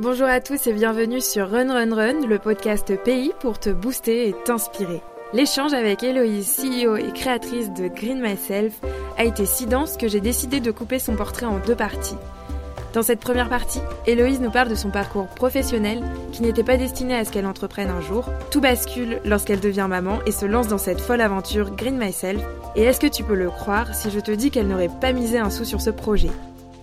[0.00, 4.28] Bonjour à tous et bienvenue sur Run Run Run, le podcast pays pour te booster
[4.28, 5.00] et t'inspirer.
[5.32, 8.74] L'échange avec Héloïse, CEO et créatrice de Green Myself,
[9.16, 12.16] a été si dense que j'ai décidé de couper son portrait en deux parties.
[12.92, 16.02] Dans cette première partie, Héloïse nous parle de son parcours professionnel
[16.32, 18.28] qui n'était pas destiné à ce qu'elle entreprenne un jour.
[18.50, 22.42] Tout bascule lorsqu'elle devient maman et se lance dans cette folle aventure Green Myself.
[22.74, 25.38] Et est-ce que tu peux le croire si je te dis qu'elle n'aurait pas misé
[25.38, 26.30] un sou sur ce projet?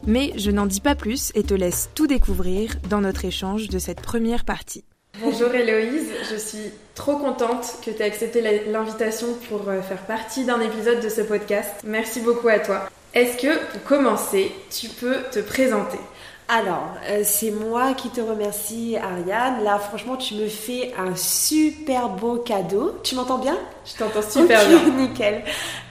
[0.05, 3.79] Mais je n'en dis pas plus et te laisse tout découvrir dans notre échange de
[3.79, 4.83] cette première partie.
[5.19, 8.41] Bonjour Héloïse, je suis trop contente que tu aies accepté
[8.71, 11.69] l'invitation pour euh, faire partie d'un épisode de ce podcast.
[11.83, 12.89] Merci beaucoup à toi.
[13.13, 15.99] Est-ce que, pour commencer, tu peux te présenter?
[16.53, 19.63] Alors, euh, c'est moi qui te remercie, Ariane.
[19.63, 22.99] Là, franchement, tu me fais un super beau cadeau.
[23.03, 23.57] Tu m'entends bien?
[23.85, 24.79] Je t'entends super bien.
[24.97, 25.43] Nickel.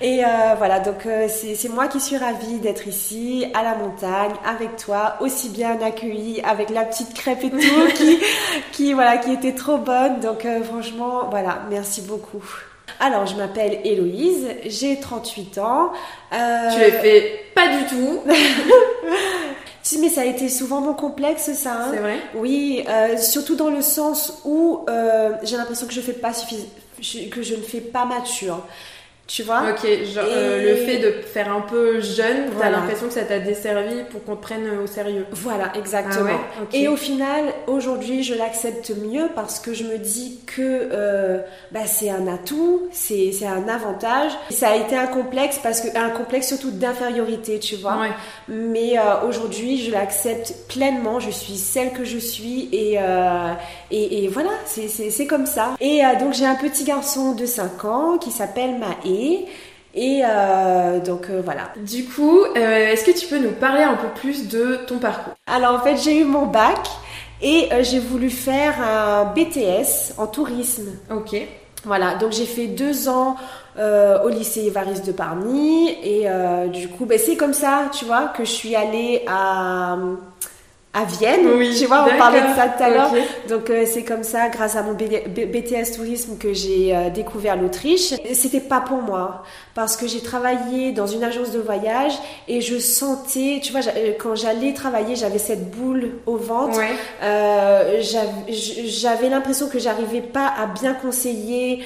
[0.02, 0.28] Et euh,
[0.58, 5.14] voilà, donc euh, c'est moi qui suis ravie d'être ici, à la montagne, avec toi,
[5.20, 7.58] aussi bien accueillie, avec la petite crêpe et tout,
[7.94, 8.18] qui,
[8.72, 10.20] qui, voilà, qui était trop bonne.
[10.20, 12.44] Donc, franchement, voilà, merci beaucoup.
[12.98, 15.92] Alors, je m'appelle Héloïse, j'ai 38 ans.
[16.30, 18.20] Tu les fais pas du tout.
[19.82, 21.72] Si, mais ça a été souvent mon complexe, ça.
[21.72, 21.88] Hein.
[21.92, 26.12] C'est vrai Oui, euh, surtout dans le sens où euh, j'ai l'impression que je fais
[26.12, 28.66] pas que je ne fais pas mature.
[29.30, 33.12] Tu vois Ok, genre euh, le fait de faire un peu jeune, t'as l'impression que
[33.12, 35.24] ça t'a desservi pour qu'on te prenne au sérieux.
[35.30, 36.40] Voilà, exactement.
[36.58, 41.38] Ah Et au final, aujourd'hui, je l'accepte mieux parce que je me dis que euh,
[41.70, 44.32] bah, c'est un atout, c'est un avantage.
[44.50, 47.98] Ça a été un complexe parce que un complexe surtout d'infériorité, tu vois.
[48.48, 51.20] Mais euh, aujourd'hui, je l'accepte pleinement.
[51.20, 52.98] Je suis celle que je suis et
[53.92, 55.76] et, et voilà, c'est comme ça.
[55.80, 59.19] Et donc j'ai un petit garçon de 5 ans qui s'appelle Maë
[59.94, 61.72] et euh, donc euh, voilà.
[61.76, 65.34] Du coup, euh, est-ce que tu peux nous parler un peu plus de ton parcours?
[65.46, 66.78] Alors en fait, j'ai eu mon bac
[67.42, 70.90] et j'ai voulu faire un BTS en tourisme.
[71.10, 71.36] Ok.
[71.84, 73.36] Voilà, donc j'ai fait deux ans
[74.22, 76.26] au lycée Évariste de Parny et
[76.70, 79.96] du coup, ben, c'est comme ça, tu vois, que je suis allée à
[80.92, 81.46] à Vienne.
[81.56, 83.12] Oui, tu vois, on parlait de ça tout à l'heure.
[83.48, 88.12] Donc euh, c'est comme ça, grâce à mon BTS tourisme, que j'ai euh, découvert l'Autriche.
[88.32, 92.12] C'était pas pour moi parce que j'ai travaillé dans une agence de voyage
[92.48, 96.80] et je sentais, tu vois, euh, quand j'allais travailler, j'avais cette boule au ventre.
[97.20, 101.84] j'avais l'impression que j'arrivais pas à bien conseiller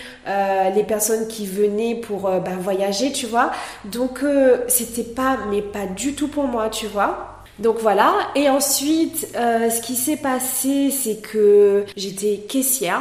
[0.74, 3.50] les personnes qui venaient pour ben, voyager, tu vois.
[3.84, 4.24] Donc
[4.68, 7.33] c'était pas, mais pas du tout pour moi, tu vois.
[7.58, 8.14] Donc voilà.
[8.34, 13.00] Et ensuite, euh, ce qui s'est passé, c'est que j'étais caissière.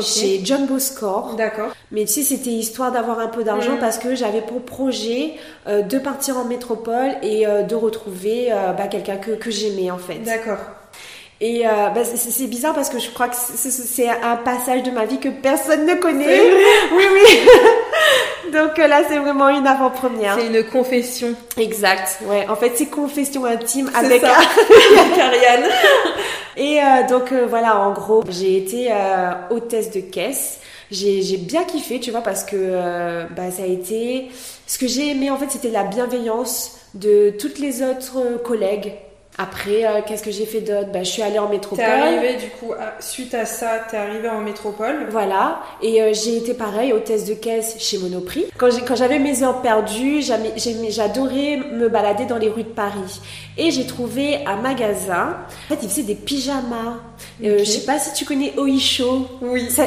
[0.00, 1.34] Chez John Boscore.
[1.36, 1.68] D'accord.
[1.90, 3.78] Mais tu sais, c'était histoire d'avoir un peu d'argent mm.
[3.78, 5.34] parce que j'avais pour projet
[5.66, 9.98] euh, de partir en métropole et euh, de retrouver bah, quelqu'un que, que j'aimais en
[9.98, 10.20] fait.
[10.20, 10.60] D'accord.
[11.42, 15.06] Et euh, bah, c'est bizarre parce que je crois que c'est un passage de ma
[15.06, 16.40] vie que personne ne connaît.
[16.94, 17.48] Oui, oui.
[18.52, 20.36] Donc euh, là, c'est vraiment une avant-première.
[20.38, 21.34] C'est une confession.
[21.56, 22.20] Exact.
[22.26, 22.46] Ouais.
[22.48, 24.22] En fait, c'est confession intime avec.
[24.22, 25.70] Ariane.
[26.56, 28.92] Et euh, donc voilà, en gros, j'ai été
[29.50, 30.60] hôtesse de caisse.
[30.90, 34.30] J'ai bien kiffé, tu vois, parce que bah, ça a été.
[34.66, 38.92] Ce que j'ai aimé, en fait, c'était la bienveillance de toutes les autres collègues
[39.38, 40.88] après, euh, qu'est-ce que j'ai fait d'autre?
[40.92, 41.78] Bah, Je suis allée en métropole.
[41.84, 45.06] T'es arrivée, du coup, suite à ça, t'es arrivée en métropole.
[45.10, 45.60] Voilà.
[45.80, 48.44] Et euh, j'ai été pareil, hôtesse de caisse chez Monoprix.
[48.58, 53.20] Quand j'avais mes heures perdues, j'adorais me balader dans les rues de Paris.
[53.56, 55.36] Et j'ai trouvé un magasin.
[55.66, 56.98] En fait, il faisait des pyjamas.
[57.42, 59.26] Euh, je sais pas si tu connais Oisho.
[59.40, 59.70] Oui.
[59.70, 59.84] Ça,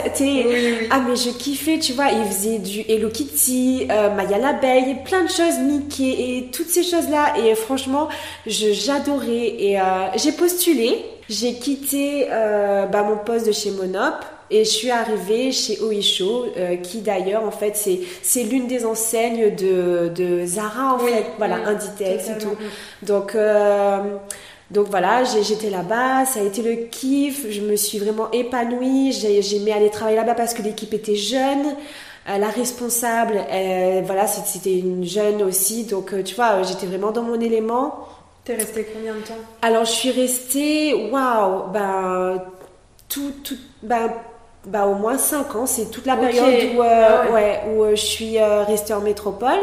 [0.89, 2.07] Ah, mais je kiffais, tu vois.
[2.09, 6.03] Il faisait du Hello Kitty, Maya l'abeille, plein de choses, Mickey
[6.38, 7.33] et toutes ces choses-là.
[7.44, 8.09] Et franchement,
[8.47, 9.84] j'adorais et euh,
[10.16, 11.06] j'ai postulé.
[11.28, 16.46] J'ai quitté euh, bah, mon poste de chez Monop et je suis arrivée chez Oisho,
[16.56, 21.25] euh, qui d'ailleurs, en fait, c'est l'une des enseignes de, de Zara, en fait.
[21.40, 22.56] Voilà, Inditex et tout.
[23.01, 23.35] Donc,
[24.72, 29.71] donc voilà, j'étais là-bas, ça a été le kiff, je me suis vraiment épanouie, j'aimais
[29.71, 31.75] aller travailler là-bas parce que l'équipe était jeune.
[32.27, 33.44] la responsable,
[34.06, 38.07] voilà, c'était une jeune aussi, donc tu vois, j'étais vraiment dans mon élément.
[38.45, 39.33] T'es restée combien de temps
[39.63, 42.44] Alors, je suis restée, waouh, ben,
[43.09, 44.12] tout, tout, ben,
[44.68, 47.62] ben, au moins 5 ans, c'est toute la période où, euh, ah ouais.
[47.69, 49.57] où euh, je suis euh, restée en métropole.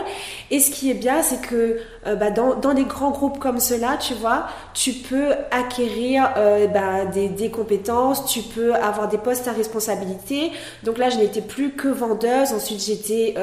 [0.50, 3.96] Et ce qui est bien, c'est que ben, dans, dans, des grands groupes comme cela,
[3.99, 6.31] tu vois, tu peux acquérir
[6.73, 10.50] ben, des, des, compétences, tu peux avoir des postes à responsabilité.
[10.82, 13.34] Donc là, je n'étais plus que vendeuse, ensuite j'étais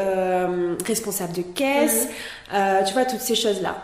[0.86, 2.10] responsable de caisse,
[2.54, 2.86] mhm.
[2.86, 3.76] tu vois, toutes ces choses-là.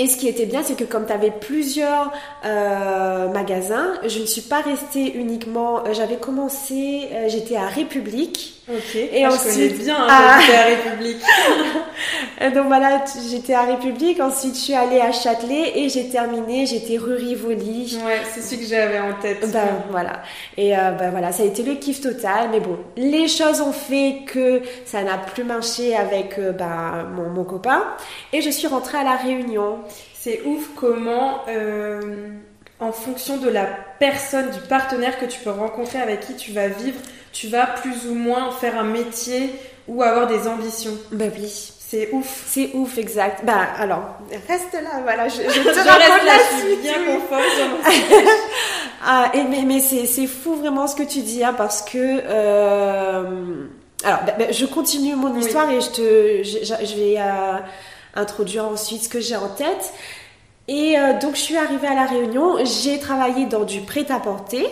[0.00, 2.12] Et ce qui était bien, c'est que comme tu avais plusieurs
[2.44, 5.80] euh, magasins, je ne suis pas restée uniquement.
[5.80, 8.54] euh, J'avais commencé, euh, j'étais à République.
[8.70, 8.94] Ok.
[8.94, 10.38] Et Ah, ensuite- je connais bien hein, Ah.
[10.52, 11.22] la République.
[12.54, 14.20] Donc voilà, j'étais à République.
[14.20, 16.66] Ensuite, je suis allée à Châtelet et j'ai terminé.
[16.66, 17.98] J'étais rue Rivoli.
[18.06, 19.50] Ouais, c'est celui que j'avais en tête.
[19.50, 20.22] Ben voilà.
[20.56, 22.50] Et ben voilà, ça a été le kiff total.
[22.52, 27.44] Mais bon, les choses ont fait que ça n'a plus marché avec ben, mon, mon
[27.44, 27.82] copain.
[28.32, 29.78] Et je suis rentrée à la Réunion.
[30.20, 32.00] C'est ouf comment, euh,
[32.80, 33.66] en fonction de la
[34.00, 36.98] personne, du partenaire que tu peux rencontrer avec qui tu vas vivre,
[37.32, 39.50] tu vas plus ou moins faire un métier
[39.86, 40.96] ou avoir des ambitions.
[41.12, 41.72] Ben oui.
[41.80, 42.44] C'est ouf.
[42.46, 43.44] C'est ouf, exact.
[43.46, 47.68] Bah alors, reste là, voilà, je, je te Je reste là, je suis bien sur
[47.68, 47.76] mon
[49.06, 51.96] Ah, et mais, mais c'est, c'est fou vraiment ce que tu dis, hein, parce que...
[51.98, 53.66] euh,
[54.04, 55.40] alors, bah, bah, je continue mon Oui.
[55.40, 56.02] histoire et je, te,
[56.42, 57.58] je vais euh,
[58.18, 59.92] introduire ensuite ce que j'ai en tête.
[60.68, 64.66] Et euh, donc, je suis arrivée à La Réunion, j'ai travaillé dans du prêt-à-porter.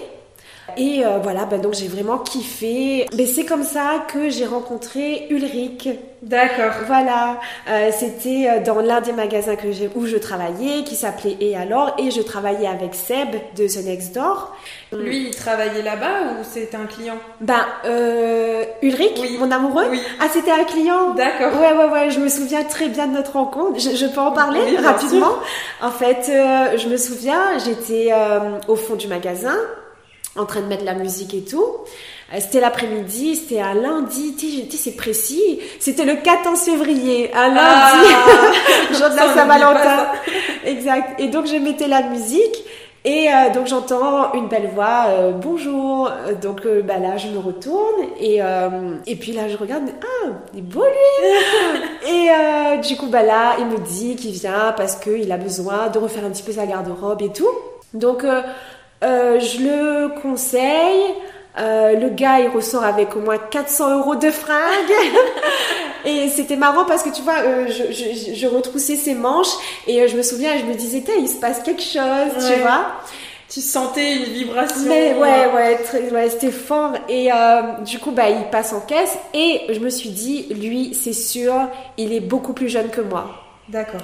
[0.77, 3.07] Et euh, voilà, bah, donc j'ai vraiment kiffé.
[3.17, 5.89] Mais c'est comme ça que j'ai rencontré Ulrich.
[6.23, 6.73] D'accord.
[6.87, 7.39] Voilà,
[7.71, 11.57] euh, c'était euh, dans l'un des magasins que j'ai, où je travaillais, qui s'appelait Et
[11.57, 14.57] alors, et je travaillais avec Seb de The Next Door.
[14.93, 17.17] Lui, il travaillait là-bas ou c'était un client?
[17.41, 19.37] Ben, euh, Ulrich, Oui.
[19.39, 20.01] mon amoureux, Oui.
[20.21, 21.15] ah c'était un client?
[21.15, 21.61] D'accord.
[21.61, 23.79] Ouais, ouais, ouais, je me souviens très bien de notre rencontre.
[23.79, 25.35] Je, je peux en parler Oui, rapidement?
[25.81, 26.25] En fait,
[26.77, 28.11] je me souviens, j'étais
[28.69, 29.55] au fond du magasin,
[30.38, 31.65] en train de mettre la musique et tout.
[32.33, 35.61] Euh, C'était l'après-midi, c'était un lundi, tu sais, c'est précis.
[35.81, 40.06] C'était le 14 février, un lundi, Ah, jour de la Saint-Valentin.
[40.65, 41.21] Exact.
[41.21, 42.65] Et donc je mettais la musique.
[43.05, 46.11] Et euh, donc j'entends une belle voix, euh, bonjour.
[46.43, 48.41] Donc euh, bah, là je me retourne et
[49.06, 52.11] et puis là je regarde, ah il est beau lui.
[52.11, 56.00] et du coup bah là il me dit qu'il vient parce qu'il a besoin de
[56.00, 57.49] refaire un petit peu sa garde-robe et tout.
[57.94, 58.25] Donc
[59.04, 61.14] euh, je le conseille.
[61.58, 64.93] Euh, le gars, il ressort avec au moins 400 euros de fringues.
[66.04, 69.54] et c'était marrant parce que tu vois, euh, je, je, je retroussais ses manches
[69.87, 72.87] et je me souviens, je me disais, il se passe quelque chose, tu vois.
[73.48, 74.88] Tu sentais une vibration.
[74.88, 75.46] Mais ouais,
[76.12, 76.93] ouais, c'était fort.
[77.08, 80.94] Et euh, du coup, bah, il passe en caisse et je me suis dit, lui,
[81.00, 81.54] c'est sûr,
[81.96, 83.31] il est beaucoup plus jeune que moi.
[83.69, 84.00] D'accord.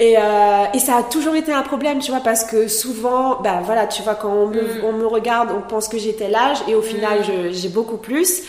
[0.00, 3.60] Et, euh, et ça a toujours été un problème, tu vois, parce que souvent, bah
[3.64, 4.84] voilà, tu vois, quand on me, Mm.
[4.84, 7.96] on me regarde, on pense que j'ai tel âge, et au final, je- j'ai beaucoup
[7.96, 8.42] plus.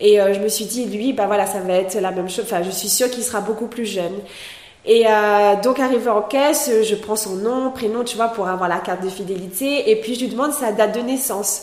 [0.00, 2.44] Et euh, je me suis dit, lui, bah voilà, ça va être la même chose.
[2.44, 4.14] Enfin, je suis sûre qu'il sera beaucoup plus jeune.
[4.86, 8.68] Et euh, donc, arrivé en caisse, je prends son nom, prénom, tu vois, pour avoir
[8.68, 11.62] la carte de fidélité, et puis je lui demande sa date de naissance.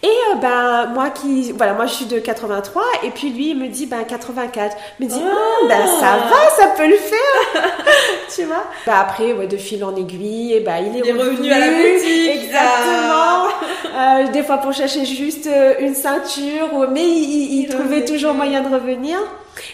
[0.00, 3.58] Et euh, ben moi qui voilà moi je suis de 83 et puis lui il
[3.58, 7.62] me dit ben 84 il me dit Ah, ben ça va ça peut le faire.
[8.34, 8.62] Tu vois?
[8.86, 11.58] Bah après ouais, de fil en aiguille et ben il est, Il est revenu à
[11.58, 12.30] la boutique.
[12.44, 13.48] exactement.
[13.96, 18.04] Euh, des fois pour chercher juste euh, une ceinture mais il, il- il Il trouvait
[18.04, 19.18] toujours moyen de revenir.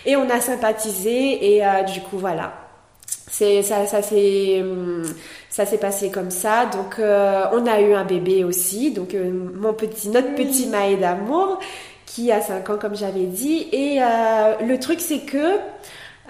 [0.06, 2.52] Et on a sympathisé et euh, du coup voilà.
[3.30, 5.02] C'est ça ça s'est hum,
[5.54, 9.30] ça s'est passé comme ça donc euh, on a eu un bébé aussi donc euh,
[9.54, 10.44] mon petit notre Oui.
[10.46, 11.60] petit Maë d'amour
[12.06, 15.46] qui a 5 ans comme j'avais dit et euh, le truc c'est que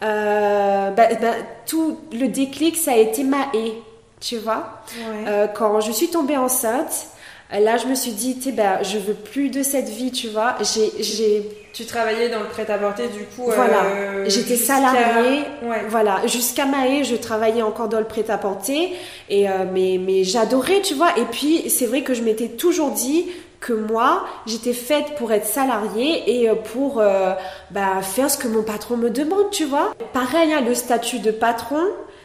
[0.01, 1.35] bah, bah,
[1.67, 3.73] tout le déclic ça a été Maë
[4.21, 5.49] tu vois Ouais.
[5.55, 7.07] quand je suis tombée enceinte,
[7.53, 10.29] là je me suis dit, tu sais, ben, je veux plus de cette vie, tu
[10.29, 10.57] vois.
[10.63, 11.43] J'ai,
[11.75, 13.51] Tu travaillais dans le prêt-à-porter, du coup.
[13.51, 13.85] Voilà.
[13.85, 15.43] euh, j'étais jusqu'à- salariée.
[15.63, 15.83] Ouais.
[15.89, 18.93] Voilà, jusqu'à Maé, je travaillais encore dans le prêt-à-porter,
[19.29, 21.19] et euh, mais, mais j'adorais, tu vois.
[21.19, 23.27] Et puis c'est vrai que je m'étais toujours dit
[23.61, 27.33] que moi, j'étais faite pour être salariée et euh, pour euh,
[27.71, 29.95] bah, faire ce que mon patron me demande, tu vois.
[30.13, 31.81] Pareil, hein, le statut de patron,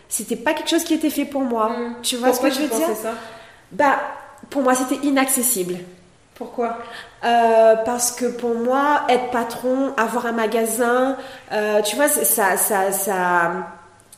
[0.10, 1.70] c'était pas quelque chose qui était fait pour moi.
[1.70, 1.96] Mm.
[2.04, 3.14] Tu vois Pourquoi ce que je veux dire ça?
[3.72, 4.00] Bah,
[4.52, 5.78] pour moi, c'était inaccessible.
[6.40, 6.78] Pourquoi?
[7.26, 11.18] Euh, parce que pour moi, être patron, avoir un magasin,
[11.52, 13.52] euh, tu vois, ça, ça, ça,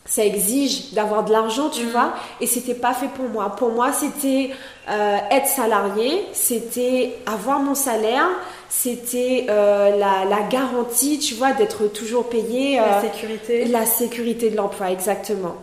[0.05, 3.55] ça exige d'avoir de l'argent, tu vois, et c'était pas fait pour moi.
[3.55, 4.51] Pour moi, c'était
[4.87, 8.29] euh, être salarié, c'était avoir mon salaire,
[8.69, 12.77] c'était euh, la, la garantie, tu vois, d'être toujours payé.
[12.77, 13.65] La sécurité.
[13.65, 15.55] la sécurité de l'emploi, exactement.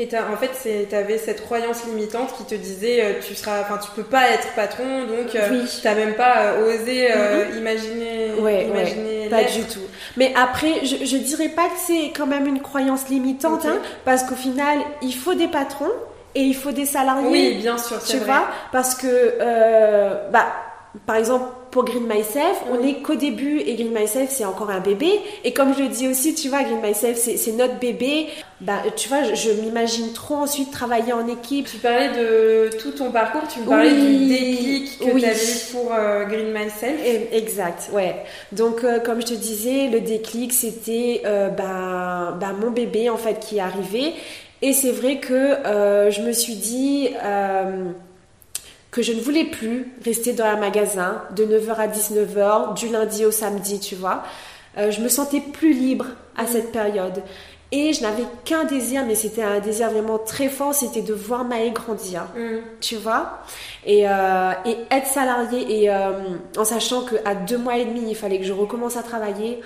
[0.00, 3.78] Et en fait, tu avais cette croyance limitante qui te disait euh, tu seras, enfin,
[3.78, 5.80] tu peux pas être patron, donc euh, Oui.
[5.82, 9.80] t'as même pas euh, osé euh, imaginer, Ouais, imaginer ouais, pas du tout.
[10.16, 14.22] Mais après, je, je dirais pas que c'est quand même une croyance limitante, hein, parce
[14.22, 15.90] qu'au final, il faut des patrons
[16.36, 17.26] et il faut des salariés.
[17.28, 18.26] Oui, bien sûr, tu vrai.
[18.26, 19.06] vois, parce que
[19.40, 20.46] euh, bah
[21.06, 24.80] par exemple, pour Green Myself, on est qu'au début et Green Myself, c'est encore un
[24.80, 25.20] bébé.
[25.44, 28.28] Et comme je le dis aussi, tu vois, Green Myself, c'est notre bébé.
[28.60, 31.66] Bah, tu vois, je, m'imagine trop ensuite travailler en équipe.
[31.70, 35.72] Tu parlais de tout ton parcours, tu me parlais du déclic que tu avais eu
[35.72, 37.00] pour euh, Green Myself.
[37.32, 38.16] Exact, ouais.
[38.52, 43.18] Donc, euh, comme je te disais, le déclic, c'était euh, bah, bah, mon bébé, en
[43.18, 44.14] fait, qui est arrivé.
[44.60, 45.56] Et c'est vrai que
[46.10, 47.10] je me suis dit
[48.90, 53.24] que je ne voulais plus rester dans un magasin de 9h à 19h, du lundi
[53.24, 54.22] au samedi, tu vois.
[54.78, 57.22] Euh, je me sentais plus libre à cette période.
[57.70, 61.44] Et je n'avais qu'un désir, mais c'était un désir vraiment très fort, c'était de voir
[61.44, 62.56] Maë grandir, mm.
[62.80, 63.40] tu vois.
[63.84, 66.12] Et, euh, et, être salarié, et euh,
[66.56, 69.60] en sachant qu'à deux mois et demi, il fallait que je recommence à travailler,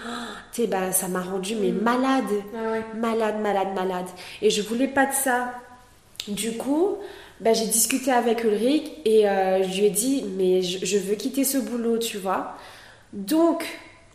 [0.53, 1.81] tu sais, bah, ça m'a rendu mais mm.
[1.81, 2.25] malade,
[2.57, 4.07] ah malade, malade, malade.
[4.41, 5.53] Et je voulais pas de ça.
[6.27, 6.99] Du coup,
[7.43, 11.43] bah, j'ai discuté avec Ulrich et euh, je lui ai dit, mais je, veux quitter
[11.43, 12.55] ce boulot, tu vois.
[13.13, 13.65] Donc,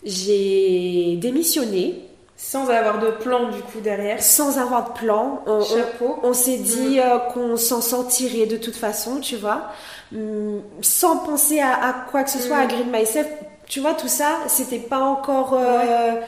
[0.04, 2.04] j'ai démissionné.
[2.40, 4.22] Sans avoir de plan du coup derrière.
[4.22, 5.42] Sans avoir de plan.
[5.48, 6.20] On, Chapeau.
[6.22, 7.00] On, s'est dit mm.
[7.00, 9.72] euh, qu'on s'en sortirait de toute façon, tu vois.
[10.12, 12.70] Mm, sans penser à, quoi que ce soit, à mm.
[12.70, 13.28] Green Myself.
[13.68, 15.56] Tu vois, tout ça, c'était pas encore.
[15.60, 16.22] Euh,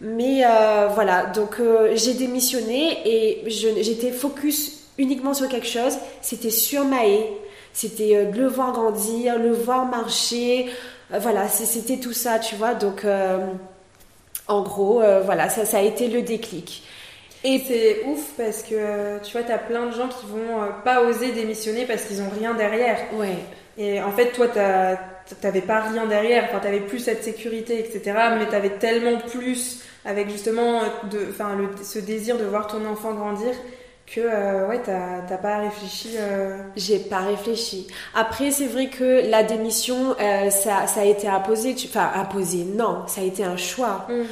[0.00, 0.44] mais
[0.94, 1.60] voilà, donc
[1.94, 7.24] j'ai démissionné et j'étais focus uniquement sur quelque chose, c'était sur Maë.
[7.72, 10.66] C'était euh, de le voir grandir, le voir marcher.
[11.12, 12.74] Euh, voilà, c'était tout ça, tu vois.
[12.74, 13.38] Donc, euh,
[14.48, 16.82] en gros, voilà, ça, ça a été le déclic.
[17.44, 21.02] Et c'est ouf parce que tu vois, tu as plein de gens qui vont pas
[21.02, 22.98] oser démissionner parce qu'ils ont rien derrière.
[23.12, 23.36] Ouais.
[23.76, 28.16] Et en fait, toi, t'avais pas rien derrière, enfin, t'avais plus cette sécurité, etc.
[28.38, 33.52] Mais t'avais tellement plus avec justement de, enfin, ce désir de voir ton enfant grandir
[34.14, 36.58] que euh, ouais, t'as pas réfléchi euh...
[36.76, 37.86] J'ai pas réfléchi.
[38.14, 41.74] Après, c'est vrai que la démission, euh, ça, ça, a été imposé.
[41.84, 44.06] Enfin, imposé, non, ça a été un choix.
[44.08, 44.24] Mm.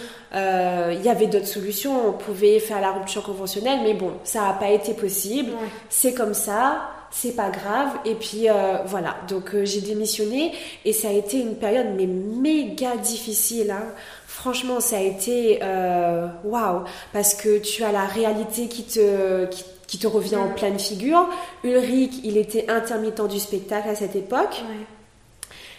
[0.93, 2.09] Il y avait d'autres solutions.
[2.09, 5.53] On pouvait faire la rupture conventionnelle, mais bon, ça n'a pas été possible.
[5.89, 7.89] C'est comme ça c'est pas grave.
[8.05, 8.49] Et puis
[8.87, 10.53] voilà, donc j'ai démissionné
[10.85, 13.71] et ça a été une période mais méga difficile.
[13.71, 13.87] Hein.
[14.37, 16.83] Franchement, ça a été euh, waouh
[17.15, 19.47] parce que tu as la réalité qui te
[19.87, 21.27] qui, te revient en pleine figure.
[21.65, 24.63] Ulrich, il était intermittent du spectacle à cette époque.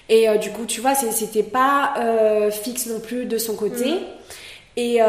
[0.10, 1.94] Et du coup, tu vois, c'était pas
[2.52, 3.92] fixe non plus de son côté.
[3.92, 4.00] Mm.
[4.78, 5.02] Et,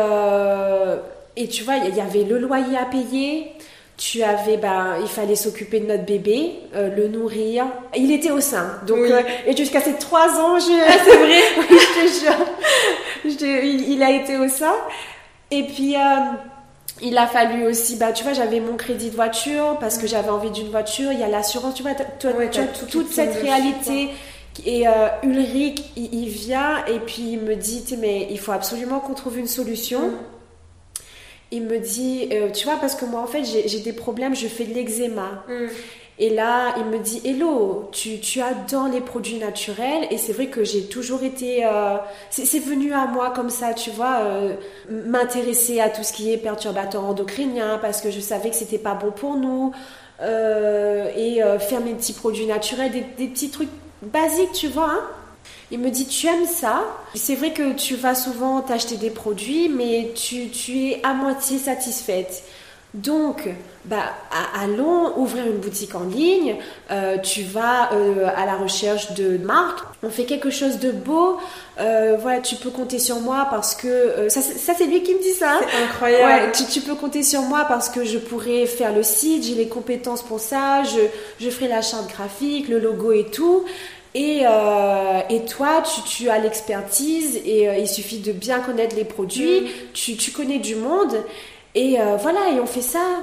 [1.36, 3.52] et tu vois, il y avait le loyer à payer,
[3.98, 7.66] tu avais, ben, il fallait s'occuper de notre bébé, euh, le nourrir.
[7.96, 10.72] Il était au sein, donc euh, et jusqu'à ses trois ans, je...
[10.88, 11.78] Ah, c'est vrai, oui,
[13.24, 14.72] je te jure, il, a été au sein.
[15.50, 15.98] Et puis euh,
[17.02, 20.30] il a fallu aussi, bah, tu vois, j'avais mon crédit de voiture parce que j'avais
[20.30, 21.10] envie d'une voiture.
[21.10, 24.10] Il y a l'assurance, tu vois, tu as toute cette réalité.
[24.64, 24.84] Et
[25.22, 29.46] Ulrich, il, vient et puis il me dit, mais il faut absolument qu'on trouve une
[29.46, 30.08] solution.
[30.08, 30.37] Mm
[31.50, 34.46] il me dit, euh, tu vois, parce que moi en fait j'ai des problèmes, je
[34.46, 35.44] fais de l'eczéma.
[35.48, 35.66] Mm.
[36.20, 40.08] Et là, il me dit, Hello, tu, tu adores les produits naturels.
[40.10, 41.64] Et c'est vrai que j'ai toujours été...
[41.64, 41.96] Euh,
[42.28, 44.54] c'est venu à moi comme ça, tu vois, euh,
[44.90, 48.94] m'intéresser à tout ce qui est perturbateur endocrinien parce que je savais que c'était pas
[48.94, 49.72] bon pour nous.
[50.20, 53.70] et faire mes petits produits naturels, des, des petits trucs
[54.02, 54.90] basiques, tu vois.
[54.90, 55.04] Hein
[55.70, 56.84] il me dit tu aimes ça?
[57.14, 61.58] C'est vrai que tu vas souvent t'acheter des produits, mais tu, tu, es à moitié
[61.58, 62.42] satisfaite.
[62.94, 63.46] Donc,
[63.84, 64.14] bah,
[64.58, 66.56] allons ouvrir une boutique en ligne.
[66.90, 69.80] Euh, tu vas euh, à la recherche de marques.
[70.02, 71.36] On fait quelque chose de beau.
[71.78, 75.32] Euh, voilà, tu peux compter sur moi parce que ça, c'est lui qui me dit
[75.32, 75.56] ça.
[75.56, 75.60] Hein.
[75.70, 76.46] C'est incroyable.
[76.46, 79.44] Ouais, tu, tu, peux compter sur moi parce que je pourrais faire le site.
[79.44, 80.82] J'ai les compétences pour ça.
[80.84, 81.00] Je,
[81.44, 83.66] je ferai la charte graphique, le logo et tout.
[84.18, 88.96] Et, euh, et, toi, tu, tu as l'expertise et euh, il suffit de bien connaître
[88.96, 89.66] les produits, mm.
[89.94, 91.22] tu, tu, connais du monde
[91.76, 93.22] et euh, voilà, et on fait ça.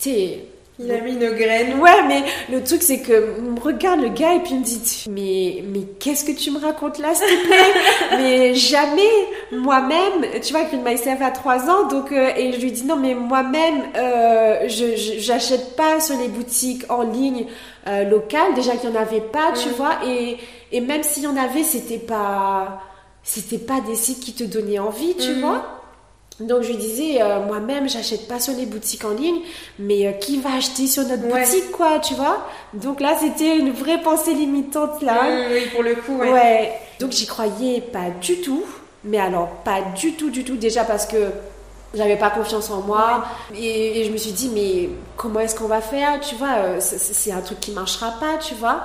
[0.00, 0.40] T'es
[0.78, 1.80] il a mis une graine.
[1.80, 5.04] Ouais, mais le truc, c'est que me regarde le gars et puis il me dit
[5.10, 7.80] Mais, mais qu'est-ce que tu me racontes là, s'il te plaît?
[8.18, 9.02] Mais jamais,
[9.52, 12.96] moi-même, tu vois, Green Myself a 3 ans, donc, euh, et je lui dis Non,
[12.96, 17.46] mais moi-même, euh, je j'achète pas sur les boutiques en ligne
[17.86, 20.36] euh, locales, déjà qu'il n'y en avait pas, tu vois, et,
[20.72, 22.82] et même s'il y en avait, c'était pas.
[23.22, 25.40] C'était pas des sites qui te donnaient envie, tu mm.
[25.40, 25.85] vois?
[26.40, 29.40] Donc je lui disais, euh, moi-même, j'achète pas sur les boutiques en ligne,
[29.78, 32.46] mais euh, qui va acheter sur notre boutique, quoi, tu vois?
[32.74, 35.22] Donc là, c'était une vraie pensée limitante, là.
[35.50, 36.32] oui, pour le coup, ouais.
[36.32, 36.72] ouais.
[37.00, 38.64] Donc j'y croyais pas du tout,
[39.04, 41.30] mais alors pas du tout, du tout, déjà parce que
[41.94, 43.24] j'avais pas confiance en moi.
[43.56, 46.54] Et, je me suis dit, mais comment est-ce qu'on va faire, tu vois?
[46.58, 48.84] Euh, C'est un truc qui marchera pas, tu vois?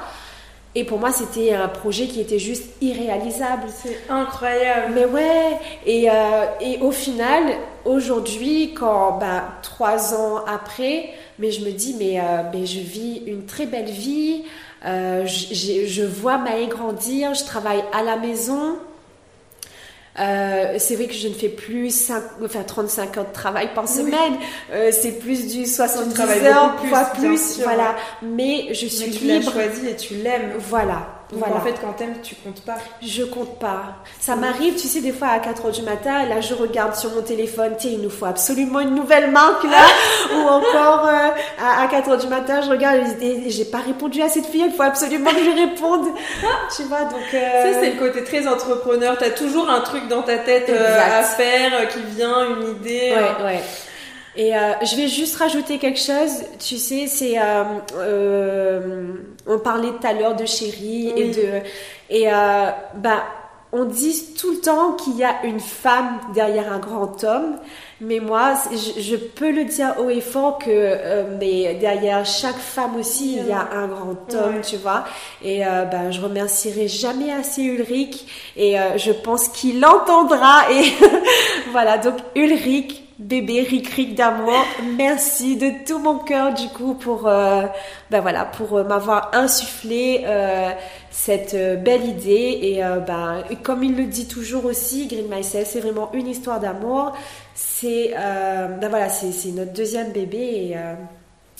[0.73, 3.63] Et pour moi, c'était un projet qui était juste irréalisable.
[3.69, 4.93] C'est incroyable.
[4.95, 7.43] Mais ouais, et, euh, et au final,
[7.83, 11.09] aujourd'hui, quand bah, trois ans après,
[11.39, 14.43] mais je me dis, mais, euh, mais je vis une très belle vie,
[14.85, 18.77] euh, je, je vois Maë grandir, je travaille à la maison.
[20.19, 23.87] Euh, c'est vrai que je ne fais plus 5, enfin 35 heures de travail par
[23.87, 24.35] semaine.
[24.71, 27.95] Euh, c'est plus du 70 heures, plus, fois plus, sûr, voilà.
[28.21, 29.45] Mais je suis Mais tu libre.
[29.55, 30.51] l'as choisi et tu l'aimes.
[30.59, 31.20] Voilà.
[31.31, 31.55] Donc voilà.
[31.55, 32.75] en fait, quand t'aimes, tu comptes pas.
[33.01, 33.83] Je compte pas.
[34.19, 37.09] Ça m'arrive, tu sais, des fois à 4 heures du matin, là je regarde sur
[37.11, 39.85] mon téléphone, tiens, il nous faut absolument une nouvelle marque là.
[40.35, 41.29] Ou encore euh,
[41.63, 44.45] à, à 4 heures du matin, je regarde et, et j'ai pas répondu à cette
[44.45, 46.07] fille, il faut absolument que je réponde.
[46.75, 47.21] tu vois, donc.
[47.33, 49.15] euh, Ça, c'est le côté très entrepreneur.
[49.17, 53.13] T'as toujours un truc dans ta tête euh, à faire qui vient, une idée.
[53.15, 53.59] Ouais, ouais.
[54.35, 56.43] Et euh, je vais juste rajouter quelque chose.
[56.59, 57.63] Tu sais, c'est euh,
[57.97, 59.13] euh,
[59.45, 61.47] on parlait tout à l'heure de chérie et de
[62.09, 63.23] et euh, bah
[63.73, 67.57] on dit tout le temps qu'il y a une femme derrière un grand homme,
[68.01, 72.57] mais moi je, je peux le dire haut et fort que euh, mais derrière chaque
[72.57, 75.05] femme aussi il y a un grand homme, tu vois.
[75.41, 78.25] Et euh, ben je remercierai jamais assez Ulrich.
[78.57, 80.83] Et euh, je pense qu'il l'entendra et
[81.71, 81.97] voilà.
[81.97, 84.65] Donc Ulrich bébé Ric Ric d'amour
[84.97, 87.61] merci de tout mon cœur du coup pour euh,
[88.09, 90.71] ben voilà pour euh, m'avoir insufflé euh,
[91.11, 96.09] cette belle idée et ben comme il le dit toujours aussi Green Myself c'est vraiment
[96.13, 97.11] une histoire d'amour
[97.53, 100.75] c'est ben voilà c'est c'est notre deuxième bébé et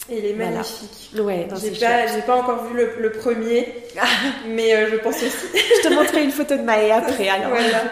[0.10, 0.52] il est Voilà.
[0.52, 1.12] magnifique.
[1.16, 3.68] ouais non, J'ai pas, pas encore vu le, le premier,
[4.48, 5.48] mais je pense aussi.
[5.54, 7.84] je te montrerai une photo de Maë après alors Voilà.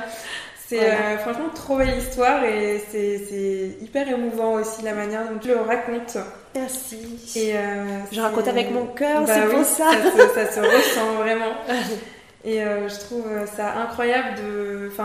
[0.69, 0.93] C'est Voilà.
[1.13, 5.55] euh, franchement trop belle histoire et c'est hyper émouvant aussi la manière dont tu le
[5.57, 6.17] racontes.
[6.55, 10.51] merci Et euh, je raconte avec mon cœur Bah c'est oui, pour ça se, ça
[10.51, 11.53] se ressent vraiment.
[12.45, 13.25] Et euh, je trouve
[13.57, 14.35] ça incroyable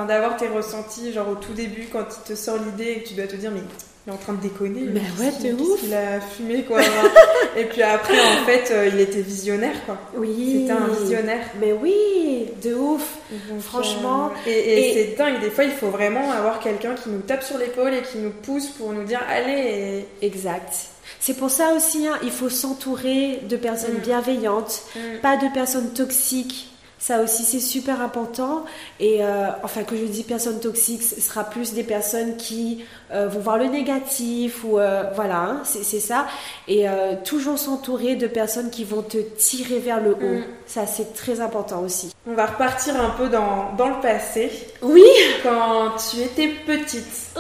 [0.07, 3.15] d'avoir tes ressentis, genre au tout début quand il te sort l'idée et que tu
[3.15, 3.63] dois te dire mais
[4.07, 4.83] il est en train de déconner.
[4.83, 5.81] Mais ouais, de ouf.
[5.81, 6.81] qu'il a fumé quoi.
[7.57, 9.97] et puis après en fait euh, il était visionnaire quoi.
[10.15, 11.47] oui C'était un visionnaire.
[11.61, 13.17] mais oui de ouf
[13.51, 14.31] Donc, Franchement.
[14.47, 15.41] euh, et, et Et- c'est dingue.
[15.41, 18.31] Des fois il faut vraiment avoir quelqu'un qui nous tape sur l'épaule et qui nous
[18.31, 20.07] pousse pour nous dire allez.
[20.21, 20.73] et- Exact.
[21.21, 24.01] C'est pour ça aussi, hein, il faut s'entourer de personnes Mm.
[24.05, 25.21] bienveillantes, Mm.
[25.23, 26.71] pas de personnes toxiques.
[26.99, 28.65] Ça aussi, c'est super important.
[28.99, 33.29] Et euh, enfin, que je dis personnes toxiques, ce sera plus des personnes qui euh,
[33.29, 36.27] vont voir le négatif ou euh, voilà, hein, c'est c'est ça.
[36.67, 36.87] Et
[37.25, 40.39] toujours s'entourer de personnes qui vont te tirer vers le haut.
[40.39, 40.45] Mm.
[40.67, 42.15] Ça, c'est très important aussi.
[42.27, 44.51] On va repartir un peu dans, dans le passé.
[44.81, 45.05] Oui.
[45.43, 47.33] Quand tu étais petite,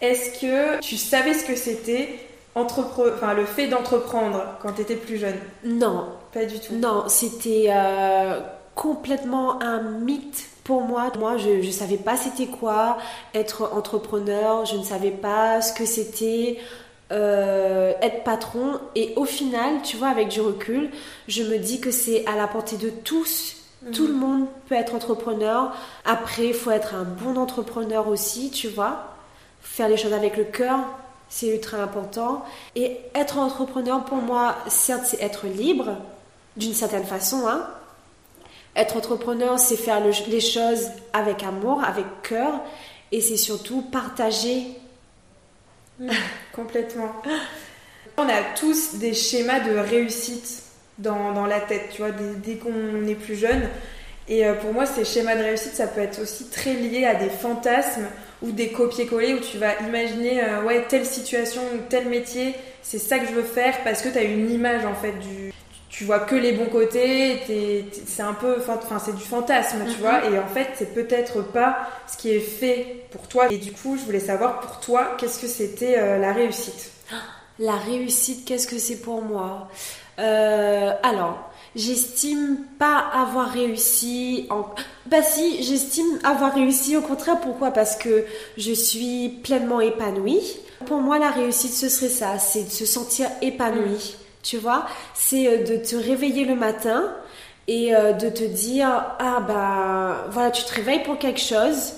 [0.00, 2.08] est-ce que tu savais ce que c'était
[2.54, 3.12] entrepre...
[3.14, 5.38] enfin, le fait d'entreprendre quand tu étais plus jeune?
[5.64, 6.74] Non, Pas du tout.
[6.74, 7.70] Non, c'était
[8.80, 11.12] complètement un mythe pour moi.
[11.18, 12.96] Moi, je ne savais pas c'était quoi
[13.34, 16.58] être entrepreneur, je ne savais pas ce que c'était
[17.12, 18.80] euh, être patron.
[18.94, 20.88] Et au final, tu vois, avec du recul,
[21.28, 23.56] je me dis que c'est à la portée de tous.
[23.92, 25.74] Tout le monde peut être entrepreneur.
[26.06, 29.14] Après, il faut être un bon entrepreneur aussi, tu vois.
[29.60, 30.78] Faire les choses avec le cœur,
[31.28, 32.46] c'est ultra important.
[32.76, 35.96] Et être entrepreneur, pour moi, certes, c'est être libre,
[36.56, 37.46] d'une certaine façon.
[37.46, 37.66] Hein.
[38.76, 42.52] Être entrepreneur, c'est faire le- les choses avec amour, avec cœur.
[43.12, 44.66] Et c'est surtout partager.
[46.54, 47.12] Complètement.
[48.16, 50.62] On a tous des schémas de réussite
[50.98, 53.62] dans, la tête, tu vois, dès, dès qu'on est plus jeune.
[54.28, 57.14] Et euh, pour moi, ces schémas de réussite, ça peut être aussi très lié à
[57.14, 58.06] des fantasmes
[58.42, 62.98] ou des copier-coller où tu vas imaginer, euh, ouais, telle situation ou tel métier, c'est
[62.98, 65.52] ça que je veux faire parce que tu as une image en fait du.
[65.90, 67.40] Tu vois que les bons côtés,
[68.06, 70.00] c'est un peu, enfin c'est du fantasme, tu Mhm.
[70.00, 71.78] vois, et en fait c'est peut-être pas
[72.10, 73.48] ce qui est fait pour toi.
[73.52, 76.92] Et du coup, je voulais savoir pour toi, qu'est-ce que c'était euh, la réussite?
[77.58, 79.68] La réussite, qu'est-ce que c'est pour moi?
[80.20, 84.46] Euh, Alors, j'estime pas avoir réussi.
[84.50, 84.66] En...
[85.06, 86.96] Bah si, j'estime avoir réussi.
[86.96, 87.72] Au contraire, pourquoi?
[87.72, 88.24] Parce que
[88.56, 90.60] je suis pleinement épanouie.
[90.86, 94.16] Pour moi, la réussite, ce serait ça, c'est de se sentir épanouie.
[94.42, 97.12] Tu vois, c'est euh, de te réveiller le matin
[97.68, 101.94] et euh, de te dire ah bah voilà, tu te réveilles pour quelque chose.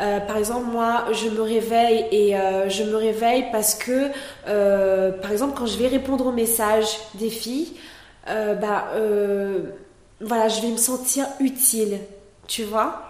[0.00, 4.10] Euh, par exemple, moi, je me réveille et euh, je me réveille parce que,
[4.46, 7.72] euh, par exemple, quand je vais répondre aux messages des filles,
[8.26, 8.88] bah,
[10.20, 11.98] voilà, je vais me sentir utile,
[12.48, 13.02] tu vois?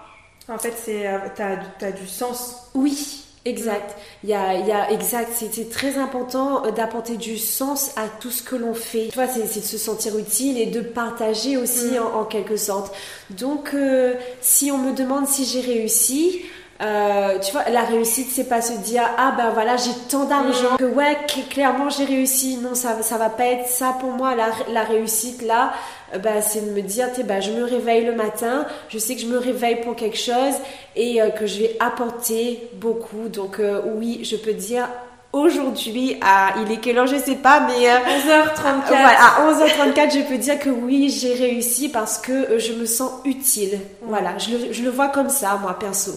[0.49, 2.69] En fait, c'est, t'as, t'as du sens.
[2.75, 3.96] Oui, Exact.
[4.24, 5.30] Il y a, il y a exact.
[5.32, 9.09] C'est très important euh, d'apporter du sens à tout ce que l'on fait.
[9.12, 12.16] Tu vois, c'est de se sentir utile et de partager aussi mm.
[12.16, 12.92] en, quelque sorte.
[13.30, 16.42] Donc, euh, si on me demande si j'ai réussi,
[16.82, 20.74] euh, tu vois, la réussite, c'est pas se dire ah ben voilà j'ai tant d'argent
[20.74, 20.76] mm.
[20.78, 21.16] que ouais
[21.48, 22.56] clairement j'ai réussi.
[22.56, 24.35] Non, ça ça va pas être ça pour moi.
[24.35, 25.72] La, la réussite là,
[26.23, 29.27] bah, c'est de me dire bah, je me réveille le matin, je sais que je
[29.27, 30.55] me réveille pour quelque chose
[30.95, 33.29] et euh, que je vais apporter beaucoup.
[33.29, 33.61] Donc
[33.97, 34.88] oui, je peux dire
[35.33, 40.38] aujourd'hui à il est quelle heure je sais pas mais 11h34 à 11h34 je peux
[40.38, 43.79] dire que oui j'ai réussi parce que je me sens utile.
[44.03, 46.12] Voilà je le, je le vois comme ça moi perso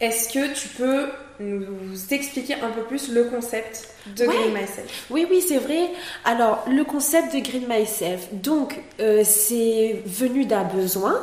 [0.00, 1.08] est-ce que tu peux
[1.40, 5.06] nous expliquer un peu plus le concept de Green Myself?
[5.10, 5.90] Oui, oui, c'est vrai.
[6.24, 11.18] Alors, le concept de Green Myself, donc, euh, c'est venu d'un besoin,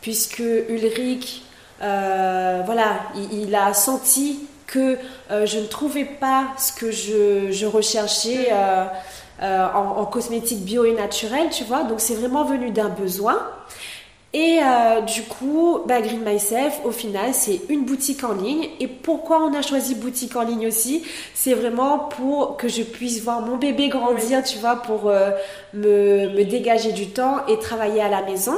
[0.00, 1.42] puisque Ulrich,
[1.82, 3.00] euh, voilà,
[3.32, 4.98] il, a senti que
[5.30, 8.52] euh, je ne trouvais pas ce que je, recherchais
[9.40, 11.84] en, en, cosmétique bio et naturelle, tu vois.
[11.84, 13.40] Donc, c'est vraiment venu d'un besoin.
[14.32, 18.68] Et euh, du coup, bah, Green Myself, au final, c'est une boutique en ligne.
[18.78, 21.02] Et pourquoi on a choisi boutique en ligne aussi?
[21.34, 25.32] C'est vraiment pour que je puisse voir mon bébé grandir, tu vois, pour euh,
[25.74, 28.54] me, me dégager du temps et travailler à la maison.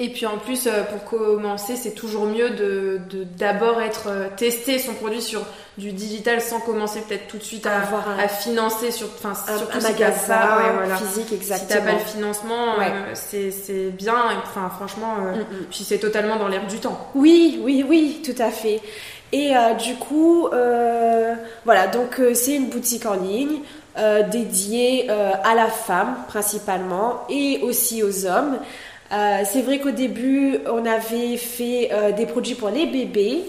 [0.00, 3.00] Et puis en plus, euh, pour commencer, c'est toujours mieux de
[3.36, 5.44] d'abord être euh, testé son produit sur
[5.76, 9.78] du digital sans commencer peut-être tout de suite à, avoir à financer sur, enfin surtout
[9.78, 11.68] un magasin physique exactement.
[11.68, 14.16] Si t'as pas le financement, euh, c'est bien.
[14.44, 15.66] Enfin franchement, mm, mm.
[15.68, 17.10] puis c'est totalement dans l'air du temps.
[17.16, 18.80] Oui, oui, oui, tout à fait.
[19.32, 19.52] Et
[19.84, 20.48] du coup,
[21.64, 23.60] voilà, donc c'est une boutique en ligne.
[24.30, 28.58] dédiée à la femme principalement et aussi aux hommes.
[29.12, 33.44] Euh, c'est vrai qu'au début, on avait fait euh, des produits pour les bébés.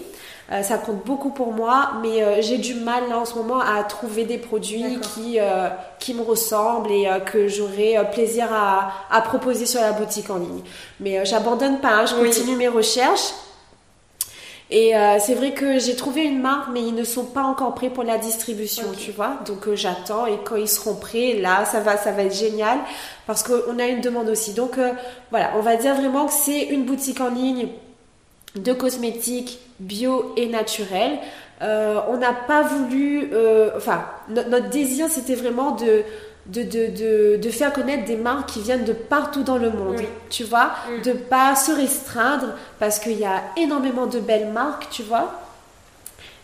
[0.50, 3.84] Euh, ça compte beaucoup pour moi, mais j'ai du mal là en ce moment à
[3.84, 5.38] trouver des produits qui,
[6.00, 10.62] qui me ressemblent et que j'aurai plaisir à, à, proposer sur la boutique en ligne.
[10.98, 13.32] Mais j'abandonne pas, hein, je continue mes recherches.
[14.72, 17.74] Et euh, c'est vrai que j'ai trouvé une marque, mais ils ne sont pas encore
[17.74, 19.38] prêts pour la distribution, tu vois.
[19.44, 22.78] Donc euh, j'attends et quand ils seront prêts, là, ça va, ça va être génial
[23.26, 24.54] parce qu'on a une demande aussi.
[24.54, 24.92] Donc euh,
[25.30, 27.68] voilà, on va dire vraiment que c'est une boutique en ligne
[28.54, 31.18] de cosmétiques bio et naturels.
[31.60, 33.30] on n'a pas voulu,
[33.76, 36.04] enfin, notre désir c'était vraiment de
[36.52, 40.44] de, de, de, faire connaître des marques qui viennent de partout dans le monde, tu
[40.44, 41.02] vois, mm.
[41.02, 45.39] de pas se restreindre parce qu'il y a énormément de belles marques, tu vois?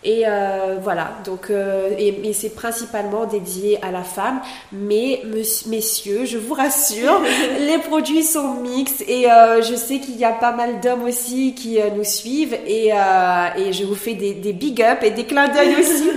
[0.05, 4.41] Et euh, voilà, donc, euh, et, c'est principalement dédié à la femme.
[4.73, 5.23] Mais
[5.67, 7.21] messieurs, je vous rassure,
[7.61, 9.03] les produits sont mixtes.
[9.09, 12.57] Et euh, je sais qu'il y a pas mal d'hommes aussi qui nous suivent.
[12.67, 16.11] Et, et, je vous fais des, des big up et des clins d'œil aussi.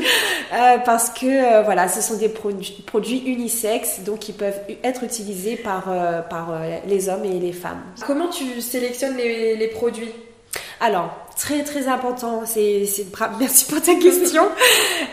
[0.86, 5.86] Parce que voilà, ce sont des produits, produits unisexes donc qui peuvent être utilisés par,
[6.30, 7.82] par les hommes et les femmes.
[8.06, 10.12] Comment tu sélectionnes les, les produits?
[10.82, 12.86] Alors, très très important, c'est,
[13.40, 14.44] merci pour ta question.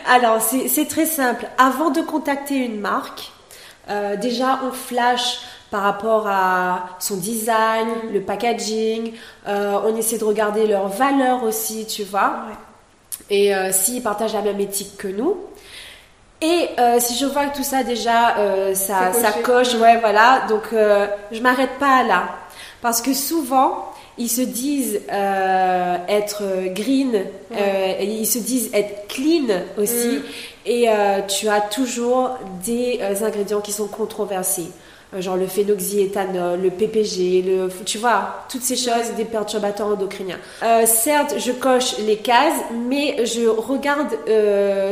[0.09, 1.47] Alors, c'est très simple.
[1.59, 3.33] Avant de contacter une marque,
[3.89, 9.13] euh, déjà on flash par rapport à son design, le packaging,
[9.49, 12.45] euh, on essaie de regarder leurs valeurs aussi, tu vois.
[13.29, 15.37] Et euh, s'ils partagent la même éthique que nous.
[16.43, 18.37] Et si je vois que tout ça déjà,
[18.75, 20.43] ça, ça coche, ouais, voilà.
[20.51, 22.25] Donc, je m'arrête pas là.
[22.83, 26.43] Parce que souvent, ils se disent euh, être
[26.75, 29.49] green, euh, ils se disent être clean
[29.79, 30.23] aussi, mm.
[30.67, 32.31] et euh, tu as toujours
[32.65, 34.69] des ingrédients qui sont controversés.
[35.17, 40.39] Genre le phénoxyéthanol, le PPG, le, tu vois, toutes ces choses, des perturbateurs endocriniens.
[40.85, 44.09] certes, je coche les cases, mais je regarde